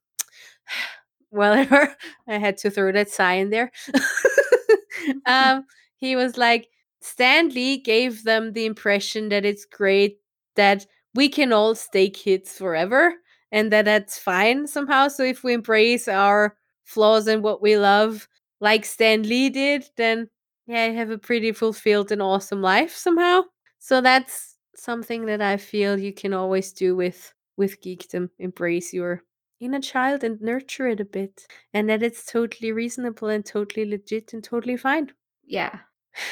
well, 1.31 1.53
I 2.27 2.37
had 2.39 2.57
to 2.57 2.69
throw 2.71 2.91
that 2.91 3.09
sigh 3.09 3.35
in 3.35 3.49
there. 3.49 3.71
um, 5.25 5.65
he 5.97 6.15
was 6.15 6.37
like, 6.37 6.67
Stan 7.01 7.49
Lee 7.49 7.77
gave 7.77 8.23
them 8.23 8.53
the 8.53 8.65
impression 8.65 9.29
that 9.29 9.45
it's 9.45 9.65
great 9.65 10.17
that 10.55 10.85
we 11.15 11.29
can 11.29 11.53
all 11.53 11.75
stay 11.75 12.09
kids 12.09 12.57
forever 12.57 13.15
and 13.51 13.71
that 13.71 13.85
that's 13.85 14.17
fine 14.17 14.67
somehow. 14.67 15.07
So 15.07 15.23
if 15.23 15.43
we 15.43 15.53
embrace 15.53 16.07
our 16.07 16.55
flaws 16.85 17.27
and 17.27 17.43
what 17.43 17.61
we 17.61 17.77
love, 17.77 18.27
like 18.59 18.85
Stan 18.85 19.23
Lee 19.23 19.49
did, 19.49 19.85
then 19.97 20.29
yeah, 20.67 20.83
I 20.83 20.89
have 20.89 21.09
a 21.09 21.17
pretty 21.17 21.51
fulfilled 21.51 22.11
and 22.11 22.21
awesome 22.21 22.61
life 22.61 22.95
somehow. 22.95 23.43
So 23.79 23.99
that's 24.01 24.57
something 24.75 25.25
that 25.25 25.41
I 25.41 25.57
feel 25.57 25.99
you 25.99 26.13
can 26.13 26.33
always 26.33 26.71
do 26.71 26.95
with 26.95 27.33
with 27.57 27.81
geekdom. 27.81 28.29
Embrace 28.39 28.93
your 28.93 29.23
inner 29.59 29.81
child 29.81 30.23
and 30.23 30.39
nurture 30.41 30.87
it 30.87 30.99
a 30.99 31.05
bit, 31.05 31.45
and 31.73 31.89
that 31.89 32.03
it's 32.03 32.25
totally 32.25 32.71
reasonable 32.71 33.27
and 33.27 33.45
totally 33.45 33.85
legit 33.85 34.33
and 34.33 34.43
totally 34.43 34.77
fine. 34.77 35.11
Yeah, 35.43 35.79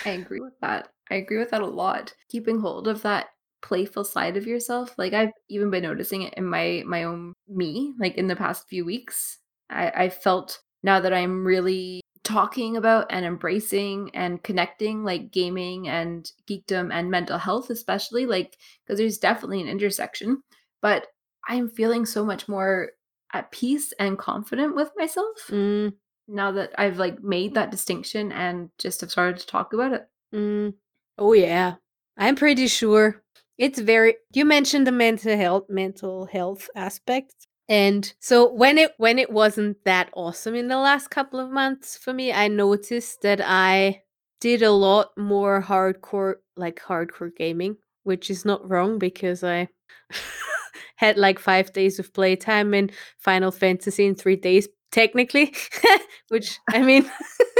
I 0.05 0.11
agree 0.11 0.39
with 0.39 0.59
that. 0.61 0.89
I 1.11 1.15
agree 1.15 1.37
with 1.37 1.49
that 1.49 1.61
a 1.61 1.67
lot. 1.67 2.13
Keeping 2.29 2.59
hold 2.59 2.87
of 2.87 3.01
that 3.01 3.29
playful 3.61 4.03
side 4.03 4.37
of 4.37 4.47
yourself, 4.47 4.93
like 4.97 5.13
I've 5.13 5.31
even 5.49 5.69
been 5.69 5.83
noticing 5.83 6.23
it 6.23 6.33
in 6.35 6.45
my 6.45 6.83
my 6.85 7.03
own 7.03 7.33
me, 7.47 7.93
like 7.99 8.15
in 8.15 8.27
the 8.27 8.35
past 8.35 8.67
few 8.67 8.85
weeks. 8.85 9.37
I, 9.69 9.91
I 9.95 10.09
felt 10.09 10.59
now 10.83 10.99
that 10.99 11.13
I'm 11.13 11.45
really 11.45 12.01
talking 12.23 12.77
about 12.77 13.07
and 13.09 13.25
embracing 13.25 14.11
and 14.13 14.43
connecting 14.43 15.03
like 15.03 15.31
gaming 15.31 15.87
and 15.87 16.31
geekdom 16.47 16.93
and 16.93 17.09
mental 17.09 17.37
health 17.39 17.69
especially 17.69 18.25
like 18.25 18.57
because 18.85 18.99
there's 18.99 19.17
definitely 19.17 19.61
an 19.61 19.69
intersection 19.69 20.43
but 20.81 21.07
i'm 21.47 21.69
feeling 21.69 22.05
so 22.05 22.23
much 22.23 22.47
more 22.47 22.89
at 23.33 23.49
peace 23.51 23.93
and 23.99 24.19
confident 24.19 24.75
with 24.75 24.91
myself 24.97 25.47
Mm, 25.47 25.93
now 26.27 26.51
that 26.51 26.71
i've 26.77 26.99
like 26.99 27.23
made 27.23 27.55
that 27.55 27.71
distinction 27.71 28.31
and 28.33 28.69
just 28.77 29.01
have 29.01 29.09
started 29.09 29.39
to 29.39 29.47
talk 29.47 29.73
about 29.73 29.93
it 29.93 30.07
mm. 30.35 30.73
Oh 31.21 31.33
yeah, 31.33 31.75
I'm 32.17 32.35
pretty 32.35 32.67
sure 32.67 33.21
it's 33.59 33.79
very. 33.79 34.15
You 34.33 34.45
mentioned 34.45 34.87
the 34.87 34.91
mental 34.91 35.37
health 35.37 35.65
mental 35.69 36.25
health 36.25 36.69
aspect, 36.75 37.45
and 37.67 38.11
so 38.19 38.51
when 38.51 38.77
it 38.77 38.93
when 38.97 39.19
it 39.19 39.29
wasn't 39.31 39.83
that 39.83 40.09
awesome 40.15 40.55
in 40.55 40.69
the 40.69 40.77
last 40.77 41.09
couple 41.09 41.39
of 41.39 41.51
months 41.51 41.97
for 41.97 42.13
me, 42.13 42.31
I 42.31 42.47
noticed 42.47 43.21
that 43.21 43.41
I 43.43 44.01
did 44.39 44.63
a 44.63 44.71
lot 44.71 45.09
more 45.17 45.61
hardcore 45.61 46.35
like 46.55 46.79
hardcore 46.81 47.35
gaming, 47.35 47.75
which 48.03 48.29
is 48.29 48.45
not 48.45 48.67
wrong 48.67 48.97
because 48.97 49.43
I 49.43 49.67
had 50.95 51.17
like 51.17 51.37
five 51.37 51.73
days 51.73 51.99
of 51.99 52.13
playtime 52.13 52.73
in 52.73 52.91
Final 53.17 53.51
Fantasy 53.51 54.05
in 54.05 54.15
three 54.15 54.37
days, 54.37 54.69
technically. 54.91 55.53
which 56.29 56.59
I 56.69 56.81
mean, 56.81 57.11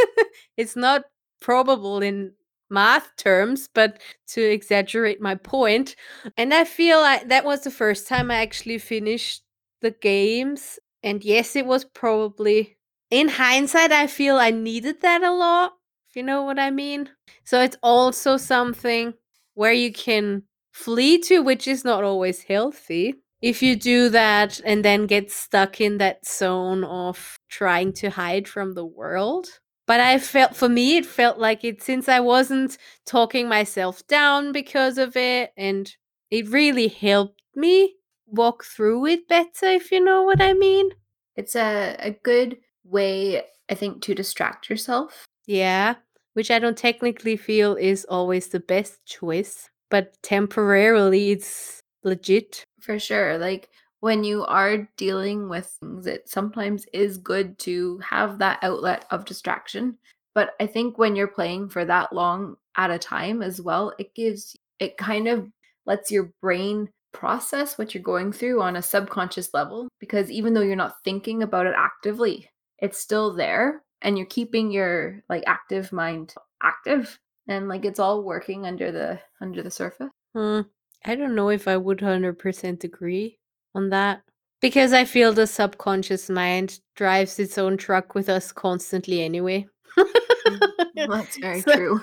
it's 0.58 0.78
not 0.78 1.04
probable 1.42 2.02
in 2.02 2.34
math 2.70 3.16
terms, 3.18 3.70
but 3.74 4.02
to 4.28 4.42
exaggerate 4.42 5.22
my 5.22 5.36
point. 5.36 5.96
And 6.38 6.54
I 6.54 6.66
feel 6.66 7.00
like 7.00 7.30
that 7.30 7.46
was 7.46 7.62
the 7.62 7.72
first 7.72 8.08
time 8.08 8.32
I 8.32 8.38
actually 8.38 8.78
finished 8.78 9.44
the 9.82 9.92
games. 9.92 10.80
And 11.04 11.24
yes, 11.24 11.56
it 11.56 11.66
was 11.66 11.86
probably 11.86 12.78
in 13.10 13.28
hindsight, 13.28 13.92
I 13.92 14.08
feel 14.08 14.38
I 14.38 14.52
needed 14.52 15.02
that 15.02 15.24
a 15.24 15.32
lot, 15.32 15.74
if 16.10 16.16
you 16.16 16.24
know 16.24 16.44
what 16.44 16.60
I 16.60 16.70
mean. 16.70 17.10
So 17.44 17.62
it's 17.62 17.78
also 17.82 18.38
something 18.38 19.14
where 19.56 19.74
you 19.74 19.92
can 19.92 20.44
flee 20.72 21.18
to, 21.20 21.40
which 21.40 21.68
is 21.68 21.84
not 21.84 22.04
always 22.04 22.44
healthy. 22.44 23.16
If 23.42 23.64
you 23.64 23.76
do 23.76 24.10
that 24.10 24.60
and 24.66 24.84
then 24.84 25.08
get 25.08 25.32
stuck 25.32 25.80
in 25.82 25.98
that 25.98 26.26
zone 26.26 26.84
of 26.84 27.40
trying 27.50 27.94
to 27.94 28.10
hide 28.10 28.48
from 28.48 28.74
the 28.74 28.86
world. 28.86 29.48
But 29.90 30.00
I 30.00 30.20
felt, 30.20 30.56
for 30.56 30.70
me, 30.70 30.98
it 30.98 31.06
felt 31.08 31.40
like 31.40 31.64
it, 31.64 31.82
since 31.82 32.08
I 32.08 32.20
wasn't 32.20 32.78
talking 33.08 33.50
myself 33.50 34.06
down 34.06 34.52
because 34.52 35.00
of 35.00 35.18
it, 35.18 35.52
and 35.58 35.92
it 36.30 36.48
really 36.50 36.90
helped 36.90 37.42
me 37.56 37.96
walk 38.28 38.64
through 38.64 39.08
it 39.08 39.28
better, 39.28 39.66
if 39.66 39.92
you 39.92 40.00
know 40.00 40.22
what 40.22 40.42
I 40.42 40.54
mean. 40.54 40.92
it's 41.36 41.56
a, 41.56 41.96
a 42.00 42.12
good 42.12 42.58
way 42.84 43.42
i 43.72 43.74
think 43.74 44.02
to 44.04 44.14
distract 44.14 44.70
yourself 44.70 45.26
Yeah, 45.48 45.96
which 46.34 46.52
I 46.52 46.60
don't 46.60 46.78
technically 46.78 47.36
feel 47.38 47.76
is 47.76 48.06
always 48.10 48.48
the 48.50 48.60
best 48.60 48.94
choice, 49.06 49.70
but 49.90 50.06
temporarily 50.22 51.32
it's 51.32 51.80
legit. 52.04 52.64
For 52.82 53.00
sure. 53.00 53.38
Like 53.40 53.70
when 54.02 54.24
you 54.24 54.46
are 54.46 54.90
dealing 54.98 55.50
with 55.50 55.68
things, 55.80 56.08
it 56.08 56.30
sometimes 56.30 56.86
is 56.94 57.18
good 57.18 57.58
to 57.60 58.00
have 58.00 58.40
that 58.40 58.60
outlet 58.62 59.06
of 59.12 59.26
distraction. 59.26 59.98
But 60.36 60.52
I 60.60 60.68
think 60.68 60.98
when 60.98 61.16
you're 61.16 61.28
playing 61.28 61.70
for 61.70 61.84
that 61.86 62.14
long 62.14 62.56
at 62.78 62.92
a 62.92 63.00
time 63.00 63.42
as 63.42 63.62
well, 63.62 63.94
it 64.00 64.16
gives, 64.16 64.56
it 64.80 64.98
kind 64.98 65.28
of 65.28 65.50
lets 65.86 66.12
your 66.12 66.32
brain 66.42 66.90
process 67.12 67.78
what 67.78 67.94
you're 67.94 68.04
going 68.04 68.32
through 68.32 68.62
on 68.62 68.76
a 68.76 68.82
subconscious 68.82 69.54
level. 69.54 69.90
Because 70.00 70.32
even 70.32 70.54
though 70.54 70.62
you're 70.62 70.76
not 70.76 71.04
thinking 71.04 71.44
about 71.44 71.66
it 71.66 71.74
actively, 71.76 72.50
it's 72.78 73.00
still 73.00 73.34
there 73.34 73.84
and 74.02 74.18
you're 74.18 74.28
keeping 74.28 74.72
your 74.72 75.22
like 75.28 75.44
active 75.46 75.92
mind 75.92 76.34
active 76.64 77.20
and 77.48 77.68
like 77.68 77.84
it's 77.84 78.00
all 78.00 78.24
working 78.24 78.66
under 78.66 78.92
the 78.92 79.20
under 79.42 79.62
the 79.62 79.72
surface. 79.72 80.10
Hmm. 80.34 80.62
I 81.06 81.16
don't 81.16 81.36
know 81.36 81.50
if 81.50 81.68
I 81.68 81.78
would 81.78 82.00
100% 82.00 82.84
agree 82.84 83.39
on 83.76 83.90
that. 83.90 84.22
Because 84.62 84.92
I 84.92 85.06
feel 85.06 85.32
the 85.32 85.48
subconscious 85.48 86.30
mind 86.30 86.80
drives 86.96 87.40
its 87.40 87.58
own 87.58 87.78
truck 87.78 88.14
with 88.14 88.28
us 88.28 88.52
constantly 88.52 89.24
anyway. 89.24 89.66
Mm, 89.98 90.60
that's 91.10 91.38
very 91.38 91.62
So- 91.62 91.76
true. 91.76 92.02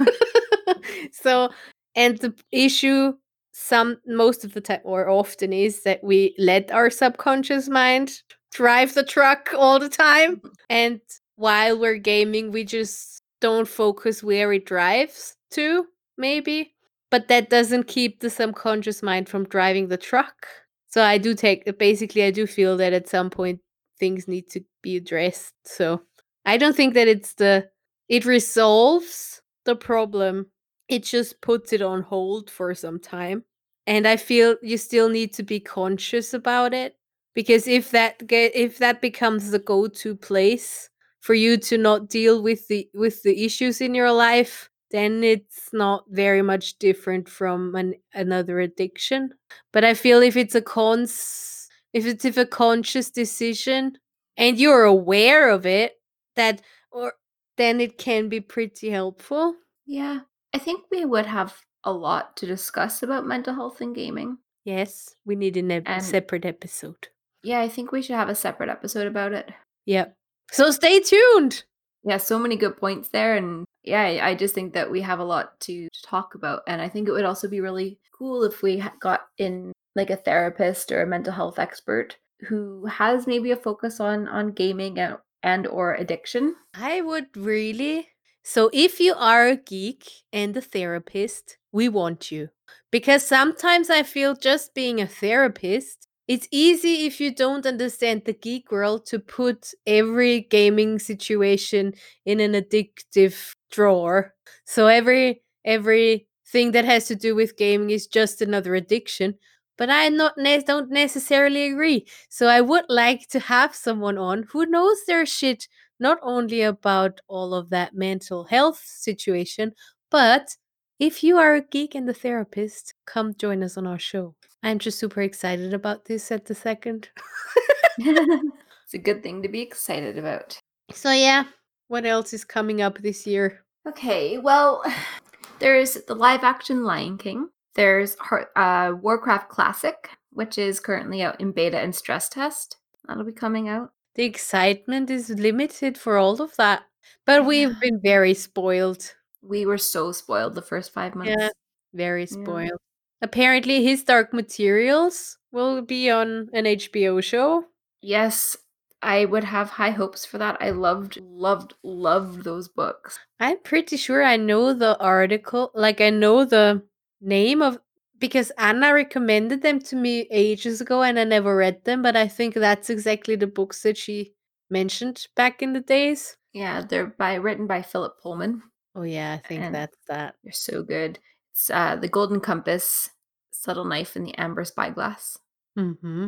so, 1.12 1.50
and 1.94 2.18
the 2.18 2.34
issue 2.52 3.12
some 3.58 3.96
most 4.06 4.44
of 4.44 4.52
the 4.52 4.60
time 4.60 4.80
or 4.84 5.08
often 5.08 5.50
is 5.50 5.82
that 5.82 6.04
we 6.04 6.34
let 6.36 6.70
our 6.70 6.90
subconscious 6.90 7.70
mind 7.70 8.20
drive 8.52 8.92
the 8.92 9.02
truck 9.02 9.48
all 9.56 9.78
the 9.78 9.88
time 9.88 10.36
mm-hmm. 10.36 10.48
and 10.68 11.00
while 11.36 11.78
we're 11.78 11.96
gaming 11.96 12.52
we 12.52 12.62
just 12.62 13.22
don't 13.40 13.66
focus 13.66 14.22
where 14.22 14.52
it 14.52 14.66
drives 14.66 15.36
to 15.50 15.86
maybe 16.18 16.74
but 17.10 17.28
that 17.28 17.48
doesn't 17.48 17.86
keep 17.86 18.20
the 18.20 18.28
subconscious 18.28 19.02
mind 19.02 19.26
from 19.26 19.48
driving 19.48 19.88
the 19.88 19.96
truck 19.96 20.46
so 20.88 21.02
i 21.02 21.18
do 21.18 21.34
take 21.34 21.62
uh, 21.68 21.72
basically 21.72 22.22
i 22.22 22.30
do 22.30 22.46
feel 22.46 22.76
that 22.76 22.92
at 22.92 23.08
some 23.08 23.30
point 23.30 23.60
things 23.98 24.28
need 24.28 24.48
to 24.48 24.60
be 24.82 24.96
addressed 24.96 25.54
so 25.64 26.00
i 26.44 26.56
don't 26.56 26.76
think 26.76 26.94
that 26.94 27.08
it's 27.08 27.34
the 27.34 27.66
it 28.08 28.24
resolves 28.24 29.40
the 29.64 29.76
problem 29.76 30.46
it 30.88 31.02
just 31.02 31.40
puts 31.40 31.72
it 31.72 31.82
on 31.82 32.02
hold 32.02 32.50
for 32.50 32.74
some 32.74 32.98
time 32.98 33.44
and 33.86 34.06
i 34.06 34.16
feel 34.16 34.56
you 34.62 34.76
still 34.76 35.08
need 35.08 35.32
to 35.32 35.42
be 35.42 35.60
conscious 35.60 36.34
about 36.34 36.72
it 36.72 36.96
because 37.34 37.66
if 37.66 37.90
that 37.90 38.26
get 38.26 38.54
if 38.54 38.78
that 38.78 39.00
becomes 39.00 39.50
the 39.50 39.58
go-to 39.58 40.14
place 40.14 40.88
for 41.20 41.34
you 41.34 41.56
to 41.56 41.76
not 41.76 42.08
deal 42.08 42.42
with 42.42 42.66
the 42.68 42.88
with 42.94 43.22
the 43.22 43.44
issues 43.44 43.80
in 43.80 43.94
your 43.94 44.12
life 44.12 44.70
then 44.90 45.24
it's 45.24 45.70
not 45.72 46.04
very 46.10 46.42
much 46.42 46.78
different 46.78 47.28
from 47.28 47.74
an, 47.74 47.94
another 48.14 48.60
addiction 48.60 49.30
but 49.72 49.84
i 49.84 49.94
feel 49.94 50.22
if 50.22 50.36
it's 50.36 50.54
a 50.54 50.62
cons 50.62 51.68
if 51.92 52.06
it's 52.06 52.24
if 52.24 52.36
a 52.36 52.46
conscious 52.46 53.10
decision 53.10 53.96
and 54.36 54.58
you're 54.58 54.84
aware 54.84 55.48
of 55.50 55.64
it 55.66 55.94
that 56.36 56.60
or 56.90 57.14
then 57.56 57.80
it 57.80 57.96
can 57.98 58.28
be 58.28 58.40
pretty 58.40 58.90
helpful 58.90 59.54
yeah. 59.86 60.20
I 60.52 60.58
think 60.58 60.84
we 60.90 61.04
would 61.04 61.26
have 61.26 61.54
a 61.84 61.92
lot 61.92 62.36
to 62.38 62.46
discuss 62.46 63.02
about 63.02 63.24
mental 63.26 63.54
health 63.54 63.80
and 63.80 63.94
gaming. 63.94 64.38
yes 64.64 65.14
we 65.24 65.36
need 65.36 65.56
a 65.56 65.82
And- 65.86 66.02
separate 66.02 66.44
episode 66.44 67.08
Yeah, 67.42 67.60
I 67.60 67.68
think 67.68 67.92
we 67.92 68.02
should 68.02 68.16
have 68.16 68.28
a 68.28 68.34
separate 68.34 68.68
episode 68.70 69.06
about 69.06 69.32
it. 69.32 69.50
Yep. 69.86 70.14
So 70.50 70.70
stay 70.72 70.98
tuned. 71.00 71.64
Yeah, 72.06 72.18
so 72.18 72.38
many 72.38 72.56
good 72.56 72.76
points 72.76 73.08
there. 73.08 73.34
And 73.34 73.66
yeah, 73.82 74.20
I 74.22 74.34
just 74.34 74.54
think 74.54 74.74
that 74.74 74.90
we 74.90 75.00
have 75.02 75.18
a 75.18 75.24
lot 75.24 75.58
to 75.60 75.88
talk 76.04 76.34
about. 76.34 76.62
And 76.66 76.80
I 76.80 76.88
think 76.88 77.08
it 77.08 77.12
would 77.12 77.24
also 77.24 77.48
be 77.48 77.60
really 77.60 77.98
cool 78.16 78.44
if 78.44 78.62
we 78.62 78.82
got 79.00 79.22
in 79.38 79.72
like 79.96 80.10
a 80.10 80.16
therapist 80.16 80.92
or 80.92 81.02
a 81.02 81.06
mental 81.06 81.32
health 81.32 81.58
expert 81.58 82.16
who 82.48 82.86
has 82.86 83.26
maybe 83.26 83.50
a 83.50 83.56
focus 83.56 83.98
on 83.98 84.28
on 84.28 84.52
gaming 84.52 84.98
and, 84.98 85.16
and 85.42 85.66
or 85.66 85.94
addiction. 85.94 86.54
I 86.74 87.00
would 87.00 87.36
really. 87.36 88.08
So 88.44 88.70
if 88.72 89.00
you 89.00 89.14
are 89.14 89.48
a 89.48 89.56
geek 89.56 90.08
and 90.32 90.56
a 90.56 90.60
therapist, 90.60 91.58
we 91.72 91.88
want 91.88 92.30
you. 92.30 92.50
Because 92.92 93.26
sometimes 93.26 93.90
I 93.90 94.04
feel 94.04 94.34
just 94.34 94.74
being 94.74 95.00
a 95.00 95.06
therapist, 95.08 96.05
it's 96.28 96.48
easy 96.50 97.06
if 97.06 97.20
you 97.20 97.34
don't 97.34 97.66
understand 97.66 98.22
the 98.24 98.32
geek 98.32 98.70
world 98.72 99.06
to 99.06 99.18
put 99.18 99.72
every 99.86 100.40
gaming 100.42 100.98
situation 100.98 101.94
in 102.24 102.40
an 102.40 102.52
addictive 102.52 103.52
drawer. 103.70 104.34
So 104.64 104.86
every 104.88 105.42
every 105.64 106.26
thing 106.48 106.72
that 106.72 106.84
has 106.84 107.06
to 107.08 107.14
do 107.16 107.34
with 107.34 107.56
gaming 107.56 107.90
is 107.90 108.06
just 108.06 108.40
another 108.42 108.74
addiction. 108.74 109.34
But 109.78 109.90
I 109.90 110.08
not 110.08 110.34
ne- 110.38 110.62
don't 110.62 110.90
necessarily 110.90 111.66
agree. 111.66 112.06
So 112.30 112.46
I 112.48 112.60
would 112.60 112.86
like 112.88 113.28
to 113.28 113.40
have 113.40 113.74
someone 113.74 114.16
on 114.18 114.44
who 114.50 114.64
knows 114.66 114.98
their 115.06 115.26
shit 115.26 115.68
not 116.00 116.18
only 116.22 116.62
about 116.62 117.20
all 117.28 117.54
of 117.54 117.70
that 117.70 117.94
mental 117.94 118.44
health 118.44 118.82
situation, 118.84 119.72
but 120.10 120.56
if 120.98 121.22
you 121.22 121.36
are 121.38 121.54
a 121.54 121.62
geek 121.62 121.94
and 121.94 122.08
a 122.08 122.14
therapist, 122.14 122.94
come 123.06 123.34
join 123.34 123.62
us 123.62 123.76
on 123.76 123.86
our 123.86 123.98
show. 123.98 124.34
I'm 124.66 124.80
just 124.80 124.98
super 124.98 125.22
excited 125.22 125.72
about 125.72 126.06
this 126.06 126.32
at 126.32 126.46
the 126.46 126.54
second. 126.56 127.08
it's 127.98 128.94
a 128.94 128.98
good 128.98 129.22
thing 129.22 129.40
to 129.42 129.48
be 129.48 129.60
excited 129.60 130.18
about. 130.18 130.58
So 130.90 131.12
yeah, 131.12 131.44
what 131.86 132.04
else 132.04 132.32
is 132.32 132.44
coming 132.44 132.82
up 132.82 132.98
this 132.98 133.28
year? 133.28 133.62
Okay, 133.86 134.38
well, 134.38 134.82
there's 135.60 135.94
the 136.08 136.16
live 136.16 136.42
action 136.42 136.82
Lion 136.82 137.16
King. 137.16 137.50
There's 137.76 138.16
uh, 138.56 138.94
Warcraft 139.00 139.50
Classic, 139.50 140.10
which 140.32 140.58
is 140.58 140.80
currently 140.80 141.22
out 141.22 141.40
in 141.40 141.52
beta 141.52 141.78
and 141.78 141.94
stress 141.94 142.28
test. 142.28 142.78
That'll 143.06 143.22
be 143.22 143.30
coming 143.30 143.68
out. 143.68 143.92
The 144.16 144.24
excitement 144.24 145.10
is 145.10 145.30
limited 145.30 145.96
for 145.96 146.16
all 146.16 146.42
of 146.42 146.56
that. 146.56 146.82
But 147.24 147.46
we've 147.46 147.78
been 147.78 148.00
very 148.02 148.34
spoiled. 148.34 149.14
We 149.42 149.64
were 149.64 149.78
so 149.78 150.10
spoiled 150.10 150.56
the 150.56 150.62
first 150.62 150.92
five 150.92 151.14
months. 151.14 151.36
Yeah, 151.38 151.50
very 151.94 152.26
Yeah. 152.68 152.76
Apparently, 153.22 153.82
his 153.82 154.04
Dark 154.04 154.32
Materials 154.32 155.38
will 155.52 155.82
be 155.82 156.10
on 156.10 156.48
an 156.52 156.64
HBO 156.64 157.22
show. 157.22 157.64
Yes, 158.02 158.56
I 159.02 159.24
would 159.24 159.44
have 159.44 159.70
high 159.70 159.90
hopes 159.90 160.24
for 160.26 160.38
that. 160.38 160.56
I 160.60 160.70
loved, 160.70 161.18
loved, 161.22 161.74
loved 161.82 162.44
those 162.44 162.68
books. 162.68 163.18
I'm 163.40 163.58
pretty 163.62 163.96
sure 163.96 164.22
I 164.22 164.36
know 164.36 164.72
the 164.72 164.98
article, 164.98 165.70
like 165.74 166.00
I 166.00 166.10
know 166.10 166.44
the 166.44 166.82
name 167.20 167.62
of 167.62 167.78
because 168.18 168.50
Anna 168.56 168.94
recommended 168.94 169.60
them 169.60 169.78
to 169.80 169.96
me 169.96 170.26
ages 170.30 170.80
ago 170.80 171.02
and 171.02 171.18
I 171.18 171.24
never 171.24 171.54
read 171.54 171.84
them, 171.84 172.00
but 172.02 172.16
I 172.16 172.28
think 172.28 172.54
that's 172.54 172.88
exactly 172.88 173.36
the 173.36 173.46
books 173.46 173.82
that 173.82 173.98
she 173.98 174.32
mentioned 174.70 175.26
back 175.36 175.60
in 175.62 175.74
the 175.74 175.80
days. 175.80 176.36
Yeah, 176.54 176.80
they're 176.88 177.06
by 177.18 177.34
written 177.34 177.66
by 177.66 177.82
Philip 177.82 178.14
Pullman. 178.22 178.62
Oh 178.94 179.02
yeah, 179.02 179.34
I 179.42 179.46
think 179.46 179.62
And- 179.64 179.74
that's 179.74 179.98
that. 180.08 180.36
They're 180.42 180.52
so 180.52 180.82
good. 180.82 181.18
It's 181.56 181.70
uh, 181.70 181.96
the 181.96 182.06
Golden 182.08 182.40
Compass, 182.40 183.08
Subtle 183.50 183.86
Knife, 183.86 184.14
and 184.14 184.26
the 184.26 184.36
Amber 184.36 184.62
Spyglass. 184.62 185.38
Mm-hmm. 185.78 186.26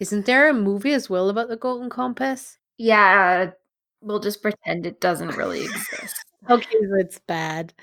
Isn't 0.00 0.24
there 0.24 0.48
a 0.48 0.54
movie 0.54 0.94
as 0.94 1.10
well 1.10 1.28
about 1.28 1.48
the 1.48 1.58
Golden 1.58 1.90
Compass? 1.90 2.56
Yeah, 2.78 3.50
we'll 4.00 4.20
just 4.20 4.40
pretend 4.40 4.86
it 4.86 4.98
doesn't 4.98 5.36
really 5.36 5.64
exist. 5.64 6.16
Okay, 6.48 6.78
it's 6.98 7.18
bad. 7.18 7.74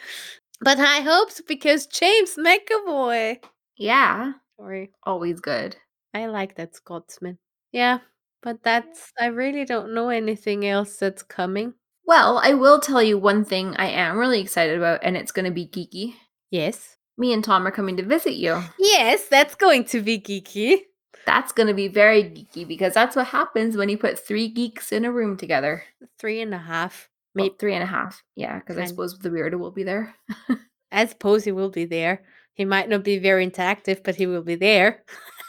But 0.61 0.79
high 0.79 1.01
hopes 1.01 1.39
because 1.47 1.85
James 1.85 2.35
McAvoy. 2.35 3.37
Yeah, 3.77 4.33
Sorry. 4.59 4.89
always 5.03 5.39
good. 5.39 5.75
I 6.15 6.25
like 6.25 6.55
that 6.55 6.75
Scotsman. 6.75 7.37
Yeah, 7.71 7.99
but 8.41 8.63
that's 8.63 9.13
I 9.19 9.27
really 9.27 9.63
don't 9.63 9.93
know 9.93 10.09
anything 10.09 10.65
else 10.65 10.97
that's 10.97 11.21
coming. 11.21 11.75
Well, 12.07 12.41
I 12.43 12.55
will 12.55 12.79
tell 12.79 13.03
you 13.03 13.19
one 13.19 13.45
thing 13.45 13.75
I 13.77 13.89
am 13.89 14.17
really 14.17 14.41
excited 14.41 14.75
about, 14.75 15.01
and 15.03 15.15
it's 15.15 15.31
going 15.31 15.45
to 15.45 15.51
be 15.51 15.67
geeky. 15.67 16.15
Yes. 16.51 16.97
Me 17.17 17.33
and 17.33 17.43
Tom 17.43 17.65
are 17.65 17.71
coming 17.71 17.97
to 17.97 18.03
visit 18.03 18.35
you. 18.35 18.61
Yes, 18.77 19.27
that's 19.27 19.55
going 19.55 19.85
to 19.85 20.01
be 20.01 20.19
geeky. 20.19 20.81
That's 21.25 21.51
going 21.51 21.67
to 21.67 21.73
be 21.73 21.87
very 21.87 22.23
geeky 22.23 22.67
because 22.67 22.93
that's 22.93 23.15
what 23.15 23.27
happens 23.27 23.75
when 23.75 23.89
you 23.89 23.97
put 23.97 24.19
three 24.19 24.47
geeks 24.47 24.91
in 24.91 25.03
a 25.03 25.11
room 25.11 25.35
together. 25.35 25.83
Three 26.19 26.41
and 26.41 26.53
a 26.53 26.57
half. 26.59 27.09
Well, 27.35 27.45
Maybe 27.45 27.55
three 27.59 27.73
and 27.73 27.83
a 27.83 27.87
half. 27.87 28.23
Yeah, 28.35 28.59
because 28.59 28.77
I 28.77 28.85
suppose 28.85 29.17
the 29.17 29.29
weirdo 29.29 29.59
will 29.59 29.71
be 29.71 29.83
there. 29.83 30.15
I 30.91 31.05
suppose 31.05 31.43
he 31.43 31.51
will 31.51 31.69
be 31.69 31.85
there. 31.85 32.23
He 32.53 32.65
might 32.65 32.89
not 32.89 33.03
be 33.03 33.19
very 33.19 33.45
interactive, 33.45 34.03
but 34.03 34.15
he 34.15 34.25
will 34.25 34.41
be 34.41 34.55
there. 34.55 35.03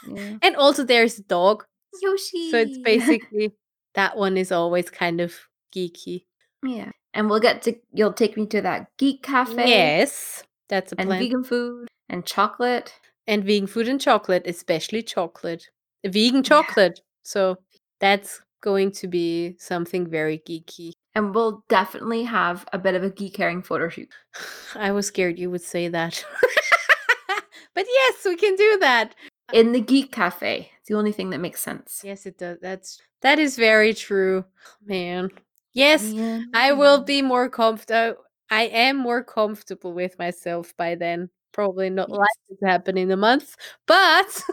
Yeah. 0.07 0.37
And 0.41 0.55
also 0.55 0.83
there's 0.83 1.19
a 1.19 1.23
dog. 1.23 1.65
Yoshi. 2.01 2.51
So 2.51 2.57
it's 2.57 2.77
basically 2.83 3.53
that 3.95 4.17
one 4.17 4.37
is 4.37 4.51
always 4.51 4.89
kind 4.89 5.21
of 5.21 5.33
geeky. 5.73 6.25
yeah. 6.63 6.91
And 7.13 7.27
we'll 7.27 7.39
get 7.39 7.63
to, 7.63 7.75
you'll 7.91 8.13
take 8.13 8.37
me 8.37 8.45
to 8.47 8.61
that 8.61 8.95
geek 8.97 9.23
cafe. 9.23 9.67
Yes. 9.67 10.43
That's 10.69 10.91
a 10.91 10.95
plan. 10.95 11.11
And 11.11 11.19
vegan 11.19 11.43
food 11.43 11.87
and 12.09 12.25
chocolate. 12.25 12.93
and 13.27 13.43
vegan 13.43 13.67
food 13.67 13.87
and 13.87 13.99
chocolate, 13.99 14.43
especially 14.45 15.03
chocolate. 15.03 15.69
Vegan 16.05 16.43
chocolate. 16.43 17.01
So 17.23 17.57
that's 17.99 18.41
going 18.61 18.91
to 18.91 19.07
be 19.07 19.55
something 19.59 20.07
very 20.07 20.41
geeky. 20.47 20.91
And 21.15 21.33
we'll 21.33 21.63
definitely 21.69 22.23
have 22.23 22.65
a 22.71 22.77
bit 22.77 22.95
of 22.95 23.03
a 23.03 23.09
Geek 23.09 23.35
Herring 23.37 23.61
photo 23.63 23.89
shoot. 23.89 24.09
I 24.75 24.91
was 24.91 25.07
scared 25.07 25.39
you 25.39 25.49
would 25.51 25.61
say 25.61 25.87
that. 25.87 26.23
but 27.75 27.85
yes, 27.87 28.25
we 28.25 28.35
can 28.35 28.55
do 28.55 28.77
that. 28.81 29.15
Uh, 29.51 29.57
in 29.57 29.71
the 29.71 29.81
geek 29.81 30.11
cafe. 30.11 30.71
It's 30.79 30.89
the 30.89 30.95
only 30.95 31.11
thing 31.11 31.31
that 31.31 31.39
makes 31.39 31.61
sense. 31.61 32.01
Yes, 32.03 32.25
it 32.25 32.37
does. 32.37 32.57
That's 32.61 33.01
that 33.21 33.39
is 33.39 33.55
very 33.55 33.93
true. 33.93 34.45
Man. 34.85 35.29
Yes, 35.73 36.03
Yeah. 36.05 36.41
I 36.53 36.73
will 36.73 37.03
be 37.03 37.21
more 37.21 37.49
comfortable. 37.49 38.21
Uh, 38.21 38.23
I 38.49 38.63
am 38.63 38.97
more 38.97 39.23
comfortable 39.23 39.93
with 39.93 40.17
myself 40.19 40.73
by 40.77 40.95
then. 40.95 41.29
Probably 41.51 41.89
not 41.89 42.09
likely 42.09 42.57
to 42.61 42.67
happen 42.67 42.97
in 42.97 43.11
a 43.11 43.17
month, 43.17 43.55
but 43.87 44.27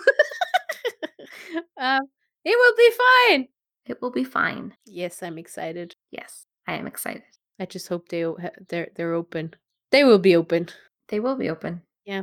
um, 1.78 2.03
it 2.44 2.57
will 2.57 2.74
be 2.76 2.90
fine. 2.97 3.49
It 3.86 4.03
will 4.03 4.11
be 4.11 4.24
fine. 4.24 4.74
Yes, 4.86 5.22
I'm 5.22 5.38
excited. 5.38 5.94
Yes, 6.11 6.47
I 6.66 6.74
am 6.74 6.86
excited. 6.86 7.22
I 7.61 7.66
just 7.66 7.88
hope 7.88 8.09
they 8.09 8.24
they're 8.68 8.88
they're 8.97 9.14
open. 9.14 9.55
They 9.92 10.05
will 10.05 10.18
be 10.18 10.36
open. 10.36 10.68
They 11.09 11.20
will 11.20 11.36
be 11.36 11.49
open. 11.49 11.82
Yeah. 12.05 12.22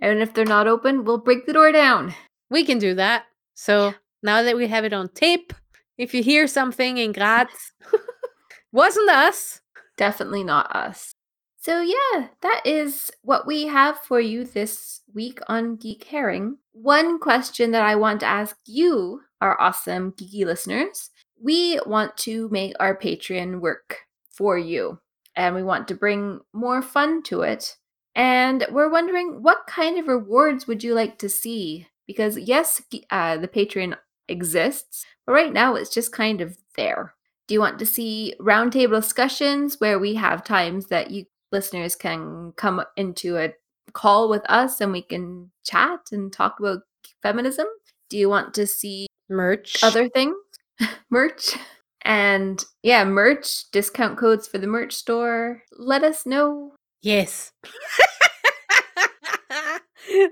And 0.00 0.20
if 0.20 0.34
they're 0.34 0.44
not 0.44 0.66
open, 0.66 1.04
we'll 1.04 1.18
break 1.18 1.46
the 1.46 1.52
door 1.52 1.72
down. 1.72 2.14
We 2.50 2.64
can 2.64 2.78
do 2.78 2.94
that. 2.94 3.24
So 3.54 3.94
now 4.22 4.42
that 4.42 4.56
we 4.56 4.66
have 4.66 4.84
it 4.84 4.92
on 4.92 5.08
tape, 5.10 5.52
if 5.98 6.14
you 6.14 6.22
hear 6.22 6.46
something 6.46 6.98
in 6.98 7.12
Graz, 7.12 7.48
wasn't 8.72 9.10
us. 9.10 9.60
Definitely 9.96 10.44
not 10.44 10.74
us. 10.74 11.14
So, 11.58 11.80
yeah, 11.80 12.28
that 12.42 12.60
is 12.64 13.10
what 13.22 13.46
we 13.46 13.66
have 13.68 13.98
for 13.98 14.20
you 14.20 14.44
this 14.44 15.00
week 15.14 15.40
on 15.48 15.76
Geek 15.76 16.04
Herring. 16.04 16.58
One 16.72 17.18
question 17.18 17.70
that 17.70 17.82
I 17.82 17.94
want 17.94 18.20
to 18.20 18.26
ask 18.26 18.56
you, 18.66 19.22
our 19.40 19.60
awesome 19.60 20.12
geeky 20.12 20.44
listeners 20.44 21.10
we 21.44 21.78
want 21.84 22.16
to 22.16 22.48
make 22.50 22.74
our 22.80 22.96
Patreon 22.96 23.60
work 23.60 24.00
for 24.30 24.56
you, 24.56 24.98
and 25.36 25.54
we 25.54 25.62
want 25.62 25.88
to 25.88 25.94
bring 25.94 26.40
more 26.52 26.82
fun 26.82 27.22
to 27.24 27.42
it. 27.42 27.76
And 28.14 28.66
we're 28.70 28.90
wondering 28.90 29.42
what 29.42 29.66
kind 29.66 29.98
of 29.98 30.08
rewards 30.08 30.66
would 30.66 30.82
you 30.82 30.94
like 30.94 31.18
to 31.18 31.28
see? 31.28 31.88
Because, 32.06 32.38
yes, 32.38 32.80
uh, 33.10 33.36
the 33.36 33.48
Patreon 33.48 33.96
exists, 34.28 35.04
but 35.26 35.32
right 35.32 35.52
now 35.52 35.74
it's 35.74 35.92
just 35.92 36.12
kind 36.12 36.40
of 36.40 36.56
there. 36.76 37.14
Do 37.46 37.54
you 37.54 37.60
want 37.60 37.78
to 37.78 37.86
see 37.86 38.34
roundtable 38.40 39.00
discussions 39.00 39.80
where 39.80 39.98
we 39.98 40.14
have 40.14 40.44
times 40.44 40.86
that 40.86 41.10
you 41.10 41.26
listeners 41.52 41.94
can 41.94 42.52
come 42.56 42.82
into 42.96 43.36
a 43.36 43.52
call 43.92 44.28
with 44.28 44.42
us 44.48 44.80
and 44.80 44.92
we 44.92 45.02
can 45.02 45.50
chat 45.64 46.00
and 46.10 46.32
talk 46.32 46.58
about 46.58 46.80
feminism? 47.22 47.66
Do 48.08 48.16
you 48.16 48.28
want 48.28 48.54
to 48.54 48.66
see 48.66 49.06
Merch. 49.28 49.82
other 49.82 50.08
things? 50.08 50.36
merch? 51.10 51.56
And 52.02 52.62
yeah, 52.82 53.04
merch, 53.04 53.70
discount 53.70 54.18
codes 54.18 54.46
for 54.46 54.58
the 54.58 54.66
merch 54.66 54.92
store. 54.92 55.62
Let 55.72 56.04
us 56.04 56.26
know. 56.26 56.72
Yes. 57.02 57.52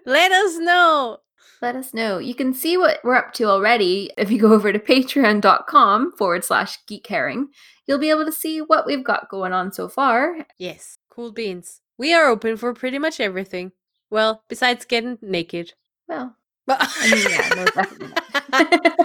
Let 0.07 0.33
us 0.33 0.59
know. 0.59 1.19
Let 1.63 1.77
us 1.77 1.95
know. 1.95 2.19
You 2.19 2.35
can 2.35 2.53
see 2.55 2.77
what 2.77 2.99
we're 3.05 3.15
up 3.15 3.33
to 3.35 3.45
already 3.45 4.11
if 4.19 4.33
you 4.33 4.41
go 4.41 4.53
over 4.53 4.73
to 4.73 4.81
patreon.com 4.81 6.11
forward 6.19 6.45
slash 6.45 6.77
geek 6.89 7.07
herring. 7.07 7.51
You'll 7.87 8.01
be 8.01 8.11
able 8.11 8.25
to 8.25 8.33
see 8.33 8.61
what 8.61 8.85
we've 8.85 9.05
got 9.05 9.29
going 9.31 9.53
on 9.53 9.71
so 9.73 9.89
far 9.89 10.45
Yes. 10.59 10.97
Cool 11.09 11.31
beans. 11.31 11.81
We 11.99 12.13
are 12.15 12.27
open 12.27 12.57
for 12.57 12.75
pretty 12.75 12.99
much 12.99 13.21
everything. 13.21 13.71
Well, 14.11 14.43
besides 14.49 14.85
getting 14.85 15.19
naked. 15.23 15.75
Well, 16.09 16.37
But 16.67 16.79
I 16.81 17.11
mean, 17.11 17.27
yeah, 17.31 17.49
no, 17.55 17.65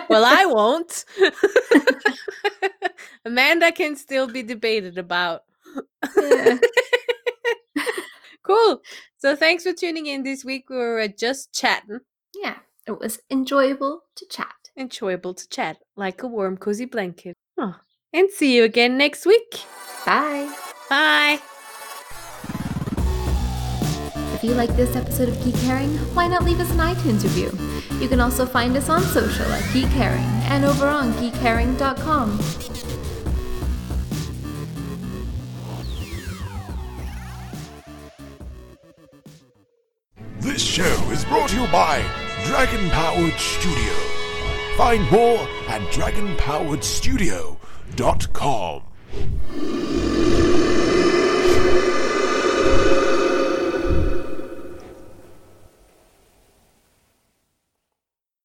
well, 0.10 0.26
I 0.26 0.46
won't. 0.46 1.06
Amanda 3.26 3.72
can 3.72 3.96
still 3.96 4.28
be 4.28 4.42
debated 4.42 4.98
about. 4.98 5.44
Yeah. 6.18 6.58
cool. 8.44 8.82
So 9.18 9.36
thanks 9.36 9.62
for 9.64 9.74
tuning 9.74 10.08
in 10.08 10.24
this 10.24 10.44
week. 10.44 10.70
We 10.70 10.78
were 10.78 11.08
just 11.08 11.54
chatting. 11.54 12.00
Yeah, 12.42 12.58
it 12.86 13.00
was 13.00 13.20
enjoyable 13.30 14.04
to 14.16 14.26
chat. 14.26 14.70
Enjoyable 14.78 15.34
to 15.34 15.48
chat, 15.50 15.78
like 15.96 16.24
a 16.24 16.28
warm, 16.28 16.58
cozy 16.58 16.86
blanket. 16.86 17.36
Oh. 17.58 17.76
And 18.14 18.30
see 18.32 18.56
you 18.56 18.64
again 18.64 18.98
next 18.98 19.26
week. 19.26 19.64
Bye. 20.06 20.54
Bye. 20.90 21.40
If 24.34 24.44
you 24.44 24.54
like 24.54 24.70
this 24.76 24.96
episode 24.96 25.30
of 25.30 25.44
Geek 25.44 25.56
Herring, 25.56 25.90
why 26.14 26.28
not 26.28 26.44
leave 26.44 26.60
us 26.60 26.72
an 26.72 26.78
iTunes 26.78 27.24
review? 27.24 27.52
You 28.00 28.08
can 28.08 28.20
also 28.20 28.46
find 28.46 28.78
us 28.78 28.88
on 28.88 29.02
social 29.02 29.46
at 29.46 29.74
Geek 29.74 29.88
Herring 29.88 30.24
and 30.46 30.64
over 30.64 30.88
on 30.88 31.12
geekherring.com. 31.14 32.38
This 40.40 40.62
show 40.62 41.12
is 41.12 41.26
brought 41.26 41.50
to 41.50 41.60
you 41.60 41.68
by 41.72 42.27
Dragon 42.48 42.90
Powered 42.92 43.38
Studio. 43.38 43.94
Find 44.78 45.04
more 45.12 45.40
at 45.68 45.82
dragonpoweredstudio.com. 45.92 48.84